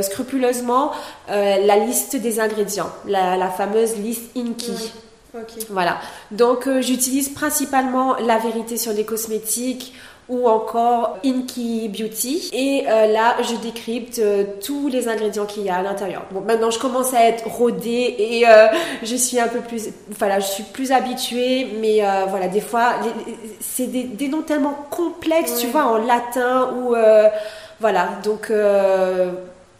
[0.03, 0.93] scrupuleusement
[1.29, 4.31] la liste des ingrédients, la, fameuse liste
[5.35, 5.66] INKI.
[5.70, 5.99] Voilà.
[6.31, 9.94] Donc euh, j'utilise principalement la vérité sur les cosmétiques
[10.29, 12.49] ou encore Inky Beauty.
[12.53, 16.23] Et euh, là, je décrypte euh, tous les ingrédients qu'il y a à l'intérieur.
[16.31, 18.44] Bon, maintenant, je commence à être rodée et
[19.03, 21.68] je suis un peu plus, voilà, je suis plus habituée.
[21.81, 22.94] Mais voilà, des fois,
[23.61, 26.94] c'est des, noms tellement complexes, tu vois, en latin ou
[27.81, 28.09] voilà.
[28.25, 28.51] Donc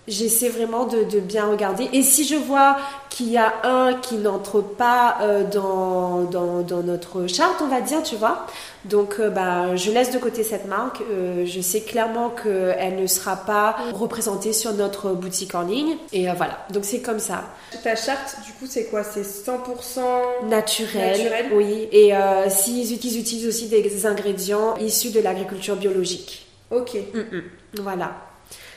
[0.07, 1.89] J'essaie vraiment de, bien regarder.
[1.95, 2.77] Et si je vois
[3.15, 8.03] qu'il y a un qui n'entre pas euh, dans, dans, notre charte, on va dire,
[8.03, 8.45] tu vois,
[8.87, 11.01] donc euh, bah, je laisse de côté cette marque.
[11.13, 15.97] Euh, je sais clairement qu'elle ne sera pas représentée sur notre boutique en ligne.
[16.13, 17.45] Et voilà, donc c'est comme ça.
[17.85, 19.05] Ta charte, du coup, c'est quoi?
[19.05, 21.47] C'est 100% naturel, naturel?
[21.55, 22.13] Oui, et
[22.49, 26.49] s'ils utilisent aussi des ingrédients issus de l'agriculture biologique.
[26.73, 26.97] Ok.
[27.15, 27.43] Mm, mm.
[27.81, 28.13] Voilà.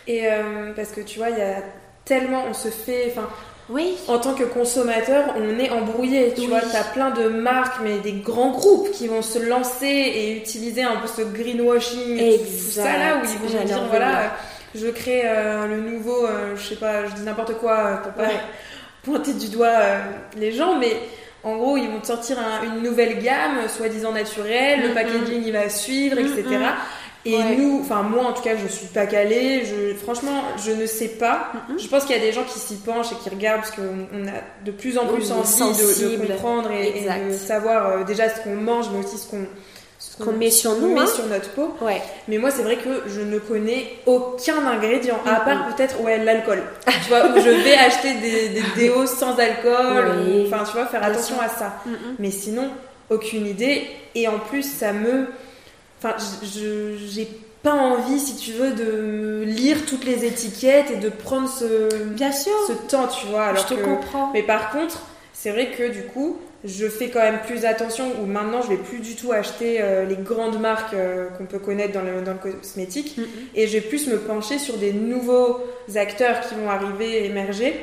[0.05, 0.27] Et
[0.75, 1.63] parce que tu vois, il y a
[2.05, 3.27] tellement, on se fait, enfin,
[3.69, 3.95] Oui.
[4.07, 6.33] en tant que consommateur, on est embrouillé.
[6.33, 6.47] Tu Oui.
[6.47, 10.83] vois, t'as plein de marques, mais des grands groupes qui vont se lancer et utiliser
[10.83, 14.27] un peu ce greenwashing, et tout ça là où ils vont dire voilà, euh,
[14.75, 18.23] je crée euh, le nouveau, euh, je sais pas, je dis n'importe quoi pour pas
[18.23, 18.39] Ouais.
[19.03, 19.99] pointer du doigt euh,
[20.37, 20.93] les gens, mais
[21.43, 24.93] en gros, ils vont sortir un- une nouvelle gamme, soi-disant naturelle, le Mhm.
[24.93, 26.43] packaging il va suivre, etc.
[27.27, 27.55] Et Ouais.
[27.57, 29.65] nous, enfin moi en tout cas, je suis pas calée.
[29.65, 31.51] Je, franchement, je ne sais pas.
[31.77, 34.07] Je pense qu'il y a des gens qui s'y penchent et qui regardent parce qu'on
[34.13, 38.41] on a de plus en plus envie de, comprendre et, de savoir euh, déjà ce
[38.41, 39.45] qu'on mange, mais aussi ce qu'on
[39.99, 41.07] ce Qu'on met sur nous, met hein.
[41.07, 41.75] sur notre peau.
[41.81, 42.01] Ouais.
[42.27, 46.61] Mais moi, c'est vrai que je ne connais aucun ingrédient, à part peut-être ouais, l'alcool.
[46.85, 50.11] tu vois, où je vais acheter des, des déos sans alcool.
[50.27, 50.45] Oui.
[50.47, 51.81] Enfin, tu vois, faire attention à ça.
[52.19, 52.69] Mais sinon,
[53.09, 53.87] aucune idée.
[54.15, 55.27] Et en plus, ça me.
[55.99, 57.27] Enfin, je- j'ai
[57.63, 62.31] pas envie, si tu veux, de lire toutes les étiquettes et de prendre ce, Bien
[62.31, 62.53] sûr.
[62.67, 63.45] ce temps, tu vois.
[63.45, 64.31] Alors je te que- comprends.
[64.33, 65.01] Mais par contre,
[65.33, 68.77] c'est vrai que du coup, je fais quand même plus attention, ou maintenant je vais
[68.77, 72.33] plus du tout acheter euh, les grandes marques euh, qu'on peut connaître dans le, dans
[72.33, 73.25] le cosmétique, Mhm.
[73.55, 75.59] et je vais plus me pencher sur des nouveaux
[75.95, 77.73] acteurs qui vont arriver, émerger,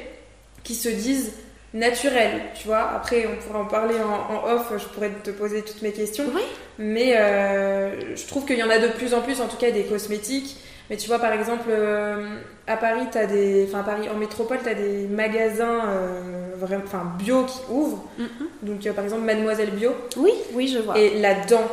[0.65, 1.33] qui se disent
[1.75, 2.91] naturels, tu vois.
[2.95, 6.25] Après, on pourra en parler en, en off, je pourrais te poser toutes mes questions.
[6.35, 6.43] Oui.
[6.79, 9.71] Mais euh, je trouve qu'il y en a de plus en plus, en tout cas,
[9.71, 10.57] des cosmétiques.
[10.89, 14.59] Mais tu vois, par exemple, euh, à Paris, t'as des, enfin à Paris, en métropole,
[14.63, 16.21] tu as des magasins euh,
[16.59, 18.05] vraiment, enfin bio qui ouvrent.
[18.19, 18.29] Mhm.
[18.63, 19.93] Donc, euh, par exemple, Mademoiselle Bio.
[20.17, 20.99] Oui, oui, je vois.
[20.99, 21.65] Et là-dedans,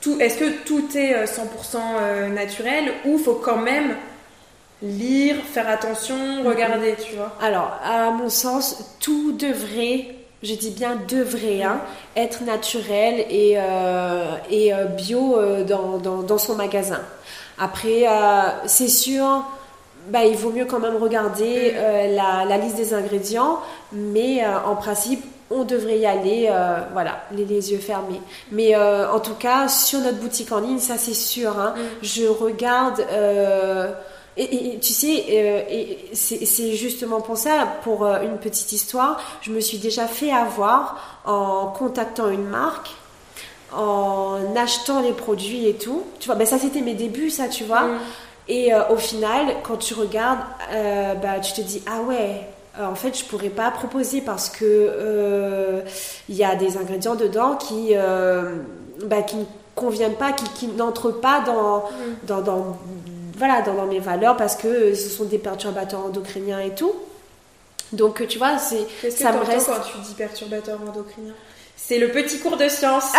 [0.00, 3.94] tout, est-ce que tout est euh, 100% euh, naturel ou faut quand même
[4.82, 6.14] lire, faire attention,
[6.44, 10.06] regarder, tu vois Alors, à mon sens, tout devrait,
[10.42, 11.80] je dis bien devrait, hein,
[12.16, 17.00] être naturel et, euh, et euh, bio euh, dans, dans, dans son magasin.
[17.58, 18.12] Après, euh,
[18.66, 19.44] c'est sûr,
[20.08, 23.58] bah, il vaut mieux quand même regarder euh, la, la liste des ingrédients,
[23.92, 28.20] mais en principe, on devrait y aller, euh, voilà, les, les yeux fermés.
[28.50, 31.58] Mais euh, en tout cas, sur notre boutique en ligne, ça c'est sûr.
[31.58, 31.80] hein, Mm.
[32.02, 33.04] Je regarde.
[33.12, 33.90] euh,
[34.36, 35.62] et, tu sais, euh,
[36.14, 41.20] c'est justement pour ça, pour euh, une petite histoire, je me suis déjà fait avoir
[41.26, 42.90] en contactant une marque,
[43.72, 46.04] en achetant les produits et tout.
[46.20, 47.82] Tu vois, ben ça c'était mes débuts, ça, tu vois.
[47.82, 47.98] Mm.
[48.48, 50.40] Et euh, au final, quand tu regardes,
[51.22, 52.46] bah, tu te dis ah ouais.
[52.80, 55.82] En fait, je pourrais pas proposer parce que
[56.28, 57.92] il y a des ingrédients dedans qui,
[59.04, 62.26] bah, qui ne conviennent pas, qui, qui n'entrent pas dans, Mm.
[62.26, 62.76] dans, dans-
[63.40, 66.94] voilà, dans, dans mes valeurs parce que ce sont des perturbateurs endocriniens et tout.
[67.92, 69.66] Donc, tu vois, c'est Qu'est-ce que ça me reste.
[69.66, 71.32] quand tu dis perturbateur endocrinien
[71.74, 73.12] C'est le petit cours de science.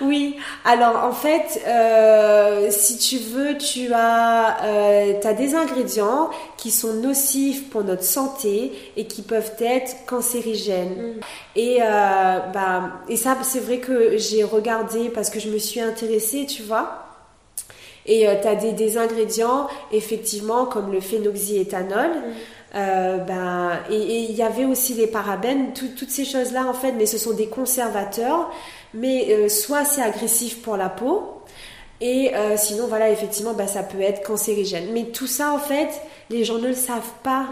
[0.00, 6.72] Oui, alors en fait, euh, si tu veux, tu as, euh, as des ingrédients qui
[6.72, 11.14] sont nocifs pour notre santé et qui peuvent être cancérigènes.
[11.16, 11.20] Mm.
[11.56, 15.80] Et, euh, bah, et ça, c'est vrai que j'ai regardé parce que je me suis
[15.80, 17.03] intéressée, tu vois.
[18.06, 22.10] Et tu as des, des ingrédients, effectivement, comme le phénoxyéthanol.
[22.76, 26.90] Euh, ben, et il y avait aussi les parabènes, tout- toutes ces choses-là en fait,
[26.90, 28.50] mais ce sont des conservateurs,
[28.92, 31.22] mais euh, soit c'est agressif pour la peau,
[32.00, 34.88] et euh, sinon voilà, effectivement, ben, ça peut être cancérigène.
[34.92, 35.88] Mais tout ça en fait,
[36.30, 37.46] les gens ne le savent pas,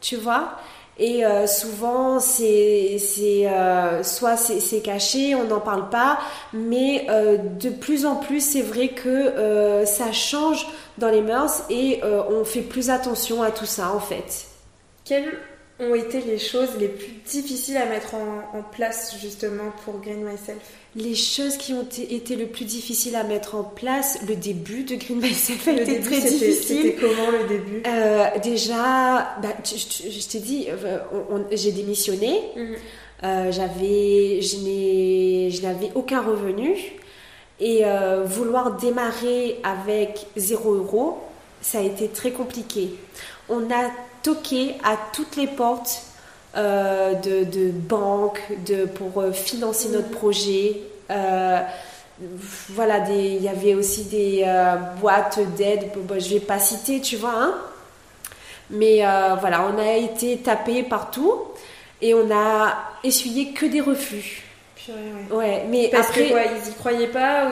[0.00, 0.52] tu vois.
[0.98, 2.98] Et euh, souvent, c'est,
[3.46, 6.18] euh, soit c'est, caché, on n'en parle pas,
[6.52, 10.66] mais euh, de plus en plus, c'est vrai que ça change
[10.98, 14.46] dans les mœurs et on fait plus attention à tout ça en fait.
[15.80, 20.22] Ont été les choses les plus difficiles à mettre en, en place justement pour Green
[20.24, 20.58] Myself?
[20.96, 24.96] Les choses qui ont été- le plus difficiles à mettre en place, le début de
[24.96, 26.54] Green Myself a Le été début, très difficile.
[26.54, 27.82] C'était comment le début?
[27.86, 30.98] Euh, déjà, bah, tu- tu- je t'ai dit, euh,
[31.52, 32.40] j'ai démissionné.
[32.56, 32.76] Mhm.
[33.24, 36.76] Euh, j'avais, je n'ai- je n'avais aucun revenu
[37.60, 41.18] et euh, vouloir démarrer avec 0 euro,
[41.60, 42.90] ça a été très compliqué.
[43.48, 43.90] On a
[44.22, 46.02] toqué à toutes les portes
[46.56, 48.42] euh, de, banques
[48.94, 50.80] pour euh, financer notre projet.
[51.10, 51.60] Euh,
[52.20, 54.44] il y avait aussi des
[55.00, 57.54] boîtes d'aide, bon, je vais pas citer, tu vois, hein.
[58.70, 59.04] mais
[59.40, 61.44] voilà, on a été tapé partout
[62.02, 64.42] et on a essuyé que des refus.
[65.30, 67.50] Ouais, mais Parce après, que quoi, ils y croyaient pas ou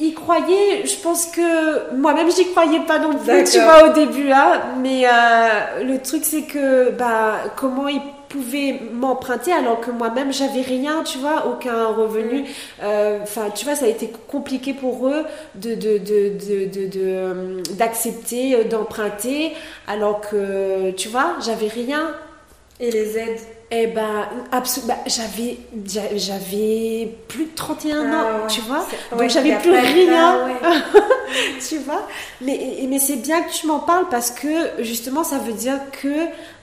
[0.00, 0.06] ils...
[0.08, 0.86] ils croyaient.
[0.86, 4.62] Je pense que moi-même j'y croyais pas non plus, tu vois, au début là.
[4.80, 10.62] Mais euh, le truc c'est que bah comment ils pouvaient m'emprunter alors que moi-même j'avais
[10.62, 12.44] rien, tu vois, aucun revenu.
[12.82, 15.24] Euh, Enfin, tu vois, ça a été compliqué pour eux
[15.56, 19.52] de de de euh, d'accepter d'emprunter
[19.86, 22.14] alors que tu vois, j'avais rien.
[22.80, 23.38] Et les aides?
[23.74, 25.56] Eh ben, bah, j'avais,
[25.86, 28.46] j'a- j'avais plus de 31 Ah ans, ouais.
[28.48, 28.84] tu vois.
[29.10, 30.36] Donc ouais, j'avais plus rien.
[30.42, 30.74] Ah ouais.
[31.66, 32.06] tu vois.
[32.42, 34.48] Mais, mais c'est bien que tu m'en parles parce que
[34.80, 36.08] justement, ça veut dire que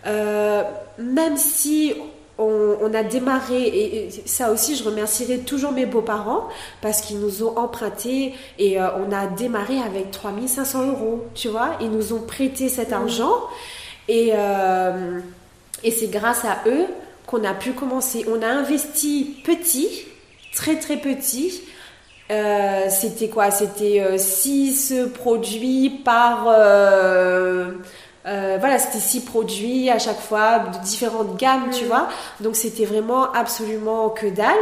[0.06, 0.62] euh,
[1.00, 1.96] même si
[2.38, 6.48] on, on a démarré, et, ça aussi, je remercierai toujours mes beaux-parents
[6.82, 11.72] parce qu'ils nous ont emprunté et euh, on a démarré avec 3500 euros, tu vois.
[11.82, 13.34] Ils nous ont prêté cet argent
[14.08, 15.20] et, euh,
[15.84, 16.86] et c'est grâce à eux
[17.28, 18.26] qu'on a pu commencer.
[18.32, 19.90] On a investi petit,
[20.56, 21.62] très très petit.
[22.32, 23.50] Euh, c'était quoi?
[23.52, 26.46] C'était 6 produits par...
[26.48, 27.72] euh,
[28.28, 31.88] euh, voilà, c'était six produits à chaque fois, de différentes gammes, tu Mm.
[31.88, 32.10] vois?
[32.42, 34.58] Donc c'était vraiment absolument que dalle.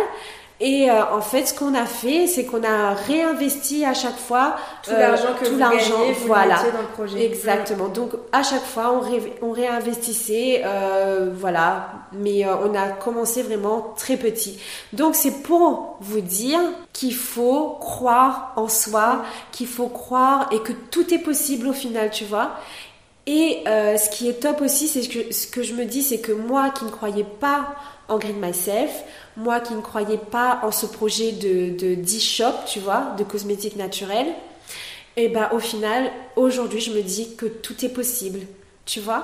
[0.59, 4.55] Et euh, en fait, ce qu'on a fait, c'est qu'on a réinvesti à chaque fois
[4.81, 6.55] Tout euh, l'argent que tout vous gagnez, vous voilà.
[6.55, 7.23] dans le projet.
[7.23, 7.89] Exactement.
[7.89, 11.89] Donc à chaque fois, on, ré- on réinvestissait, euh, voilà.
[12.11, 14.59] Mais euh, on a commencé vraiment très petit.
[14.93, 16.59] Donc c'est pour vous dire
[16.91, 22.09] qu'il faut croire en soi, qu'il faut croire et que tout est possible au final,
[22.09, 22.51] tu vois.
[23.27, 26.19] Et euh, ce qui est top aussi, c'est que ce que je me dis, c'est
[26.19, 27.75] que moi qui ne croyais pas
[28.07, 29.03] en Green Myself,
[29.37, 33.75] moi qui ne croyais pas en ce projet de, de D-Shop, tu vois, de cosmétiques
[33.77, 34.33] naturels,
[35.15, 38.39] et ben au final, aujourd'hui, je me dis que tout est possible,
[38.85, 39.23] tu vois.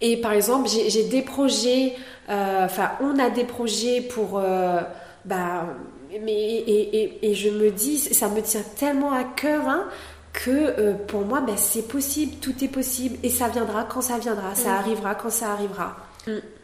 [0.00, 1.94] Et par exemple, j'ai des projets,
[2.28, 4.80] euh, enfin, on a des projets pour, euh,
[5.24, 5.66] bah,
[6.10, 9.84] mais et, et, et je me dis, ça me tient tellement à cœur, hein,
[10.32, 14.18] que euh, pour moi, ben, c'est possible, tout est possible, et ça viendra quand ça
[14.18, 14.78] viendra, ça Mm.
[14.80, 15.96] arrivera quand ça arrivera.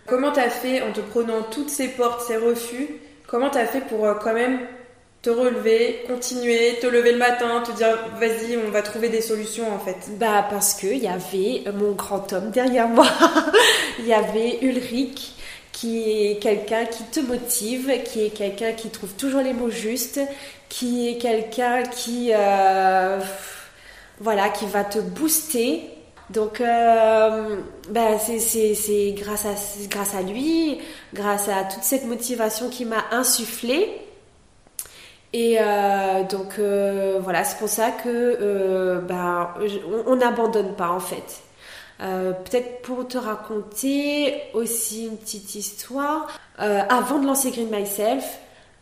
[0.08, 2.88] Comment t'as fait en te prenant toutes ces portes, ces refus?
[3.26, 4.60] Comment t'as fait pour euh, quand même
[5.20, 9.70] te relever, continuer, te lever le matin, te dire vas-y, on va trouver des solutions
[9.70, 9.96] en fait?
[10.18, 13.06] Bah parce que il y avait mon grand homme derrière moi.
[13.98, 15.34] Il y avait Ulrich
[15.72, 20.20] qui est quelqu'un qui te motive, qui est quelqu'un qui trouve toujours les mots justes,
[20.70, 23.20] qui est quelqu'un qui euh,
[24.20, 25.97] voilà qui va te booster.
[26.30, 29.54] Donc bah, c'est grâce à
[29.88, 30.78] grâce à lui,
[31.14, 34.02] grâce à toute cette motivation qui m'a insufflé.
[35.32, 41.00] Et euh, donc euh, voilà, c'est pour ça que ben, on on n'abandonne pas en
[41.00, 41.42] fait.
[41.98, 46.28] Peut-être pour te raconter aussi une petite histoire.
[46.58, 48.38] Avant de lancer Green Myself,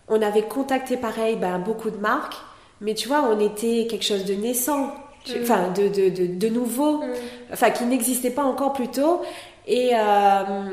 [0.08, 2.36] on avait contacté pareil ben, beaucoup de marques,
[2.80, 4.92] mais tu vois, on était quelque chose de naissant.
[5.42, 7.02] Enfin de, de, de, de nouveau,
[7.52, 9.22] enfin qui n'existait pas encore plus tôt.
[9.66, 10.72] Et euh,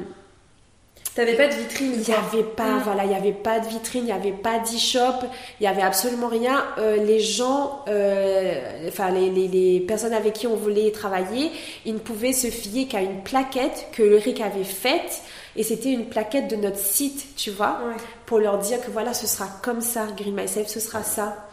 [1.16, 2.82] T'avais pas de vitrine il n'y avait pas, Mm.
[2.86, 5.28] voilà, il n'y avait pas de vitrine, il n'y avait pas d'e-shop,
[5.60, 6.66] il n'y avait absolument rien.
[6.80, 11.52] Euh, les gens, euh, enfin les, les, les personnes avec qui on voulait travailler,
[11.86, 15.22] ils ne pouvaient se fier qu'à une plaquette que Ulrich avait faite.
[15.56, 17.94] Et c'était une plaquette de notre site, tu vois, Ouais.
[18.26, 21.48] pour leur dire que voilà, ce sera comme ça, Green Myself, ce sera ça.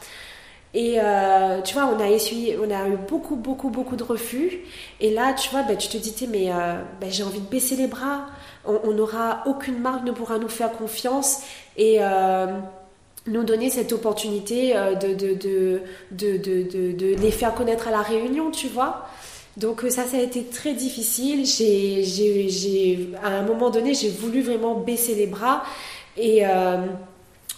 [0.72, 4.60] Et euh, tu vois, on a essuyé, on a eu beaucoup, beaucoup, beaucoup de refus.
[5.00, 7.76] Et là, tu vois, ben, tu te dis, mais euh, ben, j'ai envie de baisser
[7.76, 8.26] les bras.
[8.64, 11.40] On n'aura aucune marque ne pourra nous faire confiance
[11.76, 12.46] et euh,
[13.26, 15.34] nous donner cette opportunité euh, de, de,
[16.10, 19.06] de, de, de, les faire connaître à la Réunion, tu vois.
[19.56, 21.44] Donc euh, ça, ça a été très difficile.
[21.44, 25.64] J'ai, à un moment donné, j'ai voulu vraiment baisser les bras
[26.16, 26.78] et euh,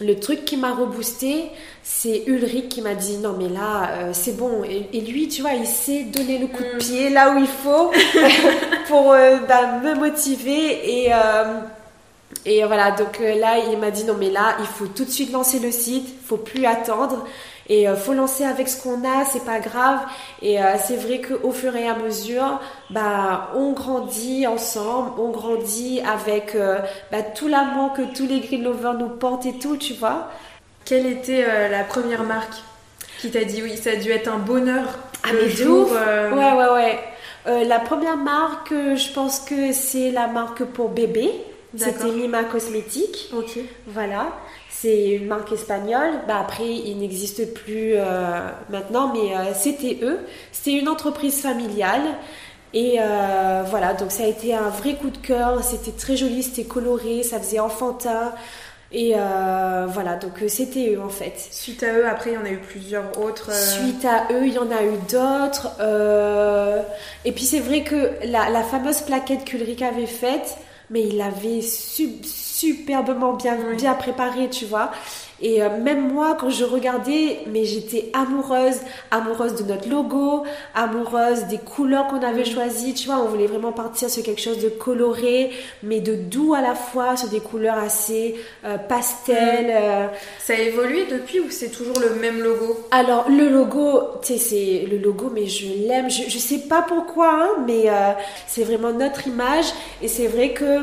[0.03, 1.45] le truc qui m'a reboosté,
[1.83, 4.63] c'est Ulrich qui m'a dit non mais là euh, c'est bon.
[4.65, 6.79] Et, et lui tu vois il sait donner le coup de Mm.
[6.79, 7.91] pied là où il faut
[8.89, 11.05] pour euh, bah, me motiver.
[11.05, 11.61] Et euh,
[12.47, 12.91] et voilà.
[12.93, 15.71] Donc là il m'a dit non mais là il faut tout de suite lancer le
[15.71, 16.09] site.
[16.27, 17.27] Faut plus attendre
[17.69, 20.01] et euh, faut lancer avec ce qu'on a c'est pas grave
[20.41, 26.01] et euh, c'est vrai qu'au fur et à mesure bah on grandit ensemble on grandit
[26.01, 26.79] avec euh,
[27.11, 30.31] bah, tout l'amour que tous les green lovers nous portent et tout tu vois
[30.85, 32.55] Quelle était euh, la première marque
[33.21, 34.99] qui t'a dit oui Ça a dû être un bonheur.
[35.23, 35.89] Ah, mais jour.
[35.93, 36.99] Ouais, ouais, ouais.
[37.47, 41.31] Euh, la première marque, euh, je pense que c'est la marque pour bébé.
[41.77, 42.11] C'était.
[42.11, 43.31] Mima Cosmétique.
[43.37, 43.59] Ok.
[43.87, 44.33] Voilà.
[44.83, 46.11] C'est une marque espagnole.
[46.27, 50.19] Bah, après, il n'existe plus euh, maintenant, mais euh, c'était eux.
[50.51, 52.03] C'était une entreprise familiale.
[52.75, 55.63] Et euh, voilà, donc ça a été un vrai coup de cœur.
[55.63, 58.33] C'était très joli, c'était coloré, ça faisait enfantin.
[58.91, 61.35] Et voilà, donc c'était eux en fait.
[61.51, 63.53] Suite à eux, après, il y en a eu plusieurs autres.
[63.55, 65.69] Suite à eux, il y en a eu d'autres.
[67.25, 70.59] Et puis c'est vrai que la, la fameuse plaquette qu'Ulrich avait faite,
[70.93, 74.93] mais il l'avait su- superbement bien, bien préparée, tu vois.
[75.45, 78.77] Et euh, même moi, quand je regardais, mais j'étais amoureuse,
[79.11, 82.95] amoureuse de notre logo, amoureuse des couleurs qu'on avait choisies.
[82.95, 85.51] Tu vois, on voulait vraiment partir sur quelque chose de coloré,
[85.83, 89.67] mais de doux à la fois, sur des couleurs assez euh, pastel.
[89.71, 90.07] euh,
[90.39, 92.79] Ça a évolué depuis ou c'est toujours le même logo?
[92.93, 96.09] Alors le logo, tu sais, c'est le logo, mais je l'aime.
[96.09, 98.13] Je, je sais pas pourquoi, hein, mais euh,
[98.47, 99.67] c'est vraiment notre image.
[100.01, 100.83] Et c'est vrai que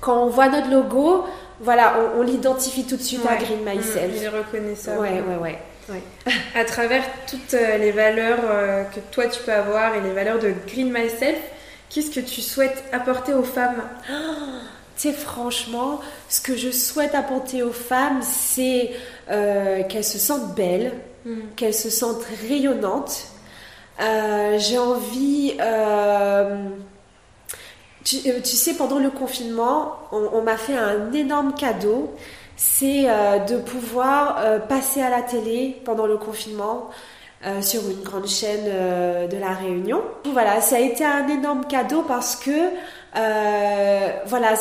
[0.00, 1.24] quand on voit notre logo,
[1.60, 3.36] voilà, on, on l'identifie tout de suite à.
[3.36, 4.12] Green Mm, Myself.
[4.16, 5.00] Il est reconnaissable.
[5.00, 5.58] Ouais, ouais, ouais.
[5.90, 6.32] ouais.
[6.54, 10.38] À travers toutes euh, les valeurs euh, que toi tu peux avoir et les valeurs
[10.38, 11.38] de Green Myself,
[11.90, 13.82] qu'est-ce que tu souhaites apporter aux femmes?
[14.98, 16.00] Tu sais, franchement,
[16.30, 18.92] ce que je souhaite apporter aux femmes, c'est
[19.30, 20.92] euh, qu'elles se sentent belles,
[21.56, 23.26] qu'elles se sentent rayonnantes.
[24.00, 25.54] Euh, J'ai envie.
[25.60, 26.56] euh,
[28.06, 32.14] tu, euh, tu sais, pendant le confinement, on, m'a fait un énorme cadeau.
[32.56, 36.88] C'est euh, de pouvoir euh, passer à la télé pendant le confinement
[37.60, 40.02] sur une grande chaîne de la Réunion.
[40.24, 42.50] Voilà, ça a été un énorme cadeau parce que
[44.26, 44.54] voilà,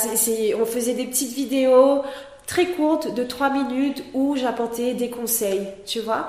[0.61, 2.03] on faisait des petites vidéos
[2.45, 6.27] très courtes de 3 minutes où j'apportais des conseils, tu vois.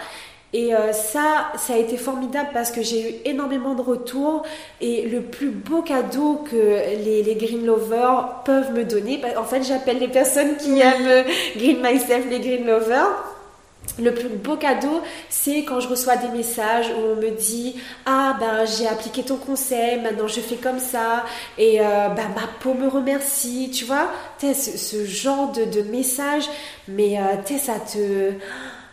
[0.53, 4.43] Et euh, ça, ça a été formidable parce que j'ai eu énormément de retours
[4.81, 6.57] et le plus beau cadeau que
[7.05, 11.07] les, les Green Lovers peuvent me donner, bah, en fait j'appelle les personnes qui aiment
[11.07, 11.23] euh,
[11.57, 13.11] Green Myself les Green Lovers,
[13.99, 18.37] le plus beau cadeau, c'est quand je reçois des messages où on me dit Ah,
[18.39, 21.25] ben j'ai appliqué ton conseil, maintenant je fais comme ça,
[21.57, 24.11] et euh, ben, ma peau me remercie, tu vois.
[24.41, 26.45] Ce, ce genre de, de message,
[26.89, 28.33] mais euh, ça te,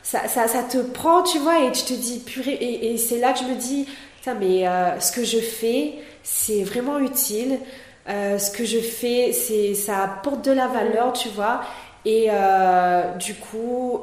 [0.04, 3.18] ça, ça, ça te prend, tu vois, et tu te dis Purée, et, et c'est
[3.18, 3.88] là que je me dis
[4.32, 7.60] mais euh, ce que je fais, c'est vraiment utile.
[8.08, 11.62] Euh, ce que je fais, c'est ça apporte de la valeur, tu vois.
[12.06, 14.02] Et euh, du coup,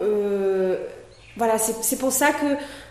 [1.37, 2.47] voilà, c'est c'est pour ça que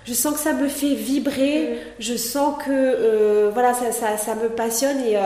[0.06, 1.80] je sens que ça me fait vibrer.
[2.00, 5.18] Je sens que voilà, ça, ça, ça me passionne et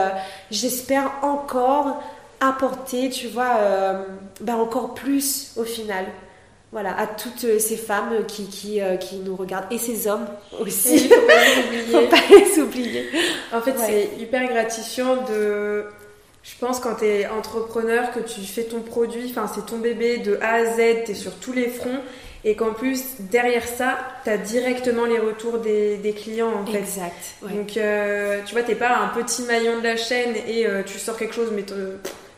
[0.50, 2.02] j'espère encore
[2.40, 3.58] apporter, tu vois,
[4.40, 6.06] ben encore plus au final.
[6.74, 10.26] Voilà, à toutes ces femmes qui, qui, euh, qui nous regardent et ces hommes
[10.60, 10.96] aussi.
[11.04, 12.00] Il faut.
[12.00, 13.08] Faut pas les oublier.
[13.52, 14.08] En fait, Ouais.
[14.16, 15.84] c'est hyper gratifiant de.
[16.42, 20.18] Je pense quand tu es entrepreneur, que tu fais ton produit, enfin c'est ton bébé
[20.18, 22.00] de A à Z, tu es sur tous les fronts,
[22.44, 26.78] et qu'en plus, derrière ça, tu as directement les retours des, des clients en fait.
[26.78, 27.14] Exact.
[27.44, 27.52] ouais.
[27.52, 30.98] Donc, euh, tu vois, t'es pas un petit maillon de la chaîne et euh, tu
[30.98, 31.62] sors quelque chose, mais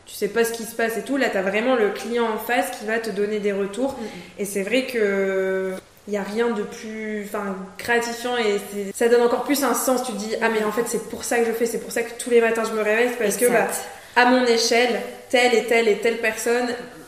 [0.07, 1.17] tu sais pas ce qui se passe et tout.
[1.17, 3.95] Là, t'as vraiment le client en face qui va te donner des retours.
[4.39, 5.73] Et c'est vrai que
[6.07, 8.61] il y a rien de plus enfin gratifiant et
[8.93, 11.25] ça donne encore plus un sens tu te dis ah mais en fait c'est pour
[11.25, 13.35] ça que je fais c'est pour ça que tous les matins je me réveille parce
[13.35, 13.85] que bah, Exact.
[14.15, 16.67] à mon échelle telle et telle et telle personne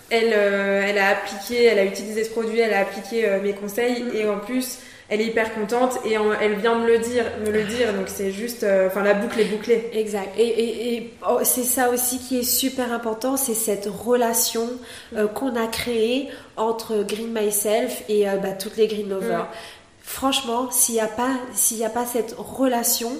[0.10, 3.54] elle euh, elle a appliqué elle a utilisé ce produit elle a appliqué euh, mes
[3.54, 4.80] conseils et en plus
[5.10, 8.08] elle est hyper contente et en- elle vient me le dire me le dire donc
[8.08, 10.30] c'est juste euh, enfin la boucle est bouclée Exact.
[10.38, 14.70] Et, et- et, oh, c'est ça aussi qui est super important, c'est cette relation
[15.16, 19.44] euh, qu'on a créée entre Green Myself et euh, bah, toutes les Green Lovers.
[19.44, 19.48] Mm.
[20.04, 23.12] Franchement, s'il n'y a pas, s'il y a pas cette relation,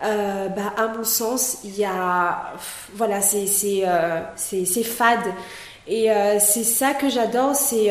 [0.00, 2.52] bah, à mon sens, il y a,
[2.94, 3.84] voilà, c'est, c'est,
[4.36, 5.20] c'est, c'est fade.
[5.86, 6.08] Et
[6.40, 7.90] c'est ça que j'adore, c'est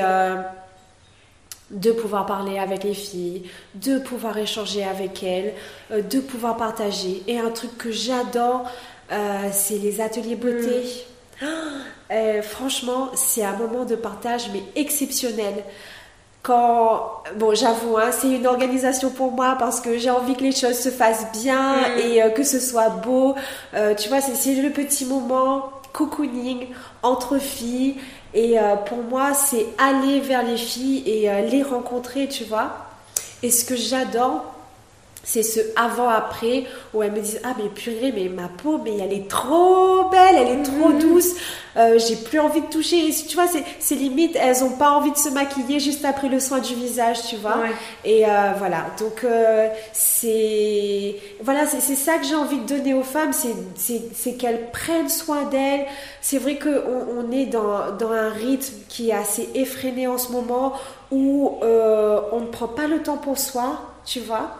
[1.72, 3.44] de pouvoir parler avec les filles,
[3.76, 5.54] de pouvoir échanger avec elles,
[5.92, 7.24] euh, de pouvoir partager.
[7.28, 8.64] Et un truc que j'adore,
[9.12, 10.84] euh, c'est les ateliers beauté.
[11.42, 11.46] Ah,
[12.12, 15.64] euh, franchement, c'est un moment de partage, mais exceptionnel.
[16.44, 20.52] Quand, bon, j'avoue, hein, c'est une organisation pour moi parce que j'ai envie que les
[20.52, 22.00] choses se fassent bien Mm.
[22.00, 23.36] et que ce soit beau.
[23.98, 26.68] Tu vois, c'est le petit moment cocooning
[27.02, 27.96] entre filles.
[28.34, 32.78] Et euh, pour moi, c'est aller vers les filles et euh, les rencontrer, tu vois.
[33.44, 34.53] Et ce que j'adore,
[35.24, 39.14] c'est ce avant-après où elles me disent Ah, mais purée, mais ma peau, mais elle
[39.14, 41.34] est trop belle, elle est trop douce,
[41.78, 42.98] euh, j'ai plus envie de toucher.
[43.08, 46.40] Et tu vois, c'est- limite, elles ont pas envie de se maquiller juste après le
[46.42, 47.58] soin du visage, tu vois.
[47.60, 47.72] Ouais.
[48.04, 53.04] Et euh, voilà, donc euh, c'est voilà, c'est ça que j'ai envie de donner aux
[53.04, 55.86] femmes, c'est- qu'elles prennent soin d'elles.
[56.22, 56.70] C'est vrai qu'on
[57.18, 60.74] on est dans, dans un rythme qui est assez effréné en ce moment
[61.12, 64.52] où on ne prend pas le temps pour soi, tu vois.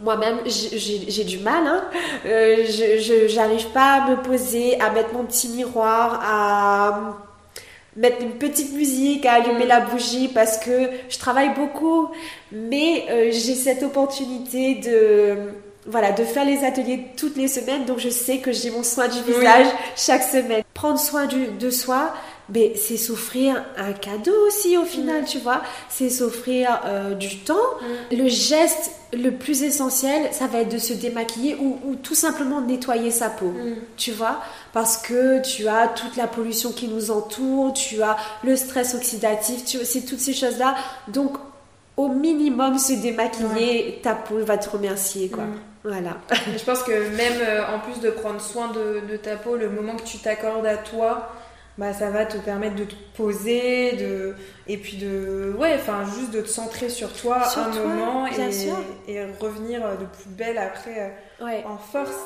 [0.00, 1.66] Moi-même, j'ai- du mal.
[1.66, 1.84] Hein.
[2.26, 7.16] Euh, je j'arrive pas à me poser, à mettre mon petit miroir, à
[7.96, 12.08] mettre une petite musique, à allumer la bougie parce que je travaille beaucoup,
[12.52, 15.36] mais euh, j'ai cette opportunité de
[15.88, 19.06] voilà, de faire les ateliers toutes les semaines, donc je sais que j'ai mon soin
[19.08, 19.66] du visage
[19.96, 20.62] chaque semaine.
[20.74, 22.12] Prendre soin du, de soi,
[22.48, 25.26] mais c'est s'offrir un cadeau aussi au final, mm.
[25.26, 25.62] tu vois.
[25.88, 27.54] C'est s'offrir euh, du temps.
[28.12, 28.16] Mm.
[28.16, 33.10] Le geste le plus essentiel, ça va être de se démaquiller ou, tout simplement nettoyer
[33.10, 33.74] sa peau, mm.
[33.96, 34.40] tu vois.
[34.72, 39.64] Parce que tu as toute la pollution qui nous entoure, tu as le stress oxydatif,
[39.64, 40.74] tu c'est toutes ces choses-là.
[41.08, 41.36] Donc,
[41.96, 45.44] au minimum, se démaquiller, ta peau va te remercier, quoi.
[45.82, 46.16] Voilà.
[46.32, 49.70] Je pense que même euh, en plus de prendre soin de, de ta peau, le
[49.70, 51.28] moment que tu t'accordes à toi,
[51.78, 54.34] bah, ça va te permettre de te poser, de...
[54.66, 55.54] et puis de.
[55.58, 60.30] Ouais, enfin, juste de te centrer sur toi un moment et, et, revenir de plus
[60.30, 62.18] belle après en force.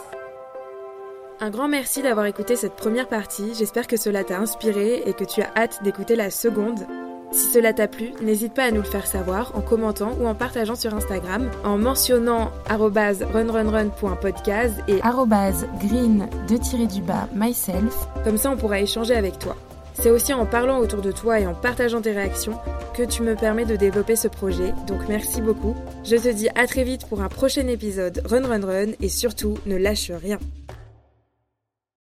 [1.43, 3.55] Un grand merci d'avoir écouté cette première partie.
[3.59, 6.87] J'espère que cela t'a inspiré et que tu as hâte d'écouter la seconde.
[7.33, 10.35] Si cela t'a plu, n'hésite pas à nous le faire savoir en commentant ou en
[10.35, 15.01] partageant sur Instagram, en mentionnant runrunrun.podcast et
[15.81, 16.29] green
[16.89, 17.95] du bas myself.
[18.25, 19.57] Comme ça, on pourra échanger avec toi.
[19.95, 22.59] C'est aussi en parlant autour de toi et en partageant tes réactions
[22.95, 24.73] que tu me permets de développer ce projet.
[24.87, 25.77] Donc merci beaucoup.
[26.05, 29.59] Je te dis à très vite pour un prochain épisode Run Run Run et surtout
[29.67, 30.39] ne lâche rien.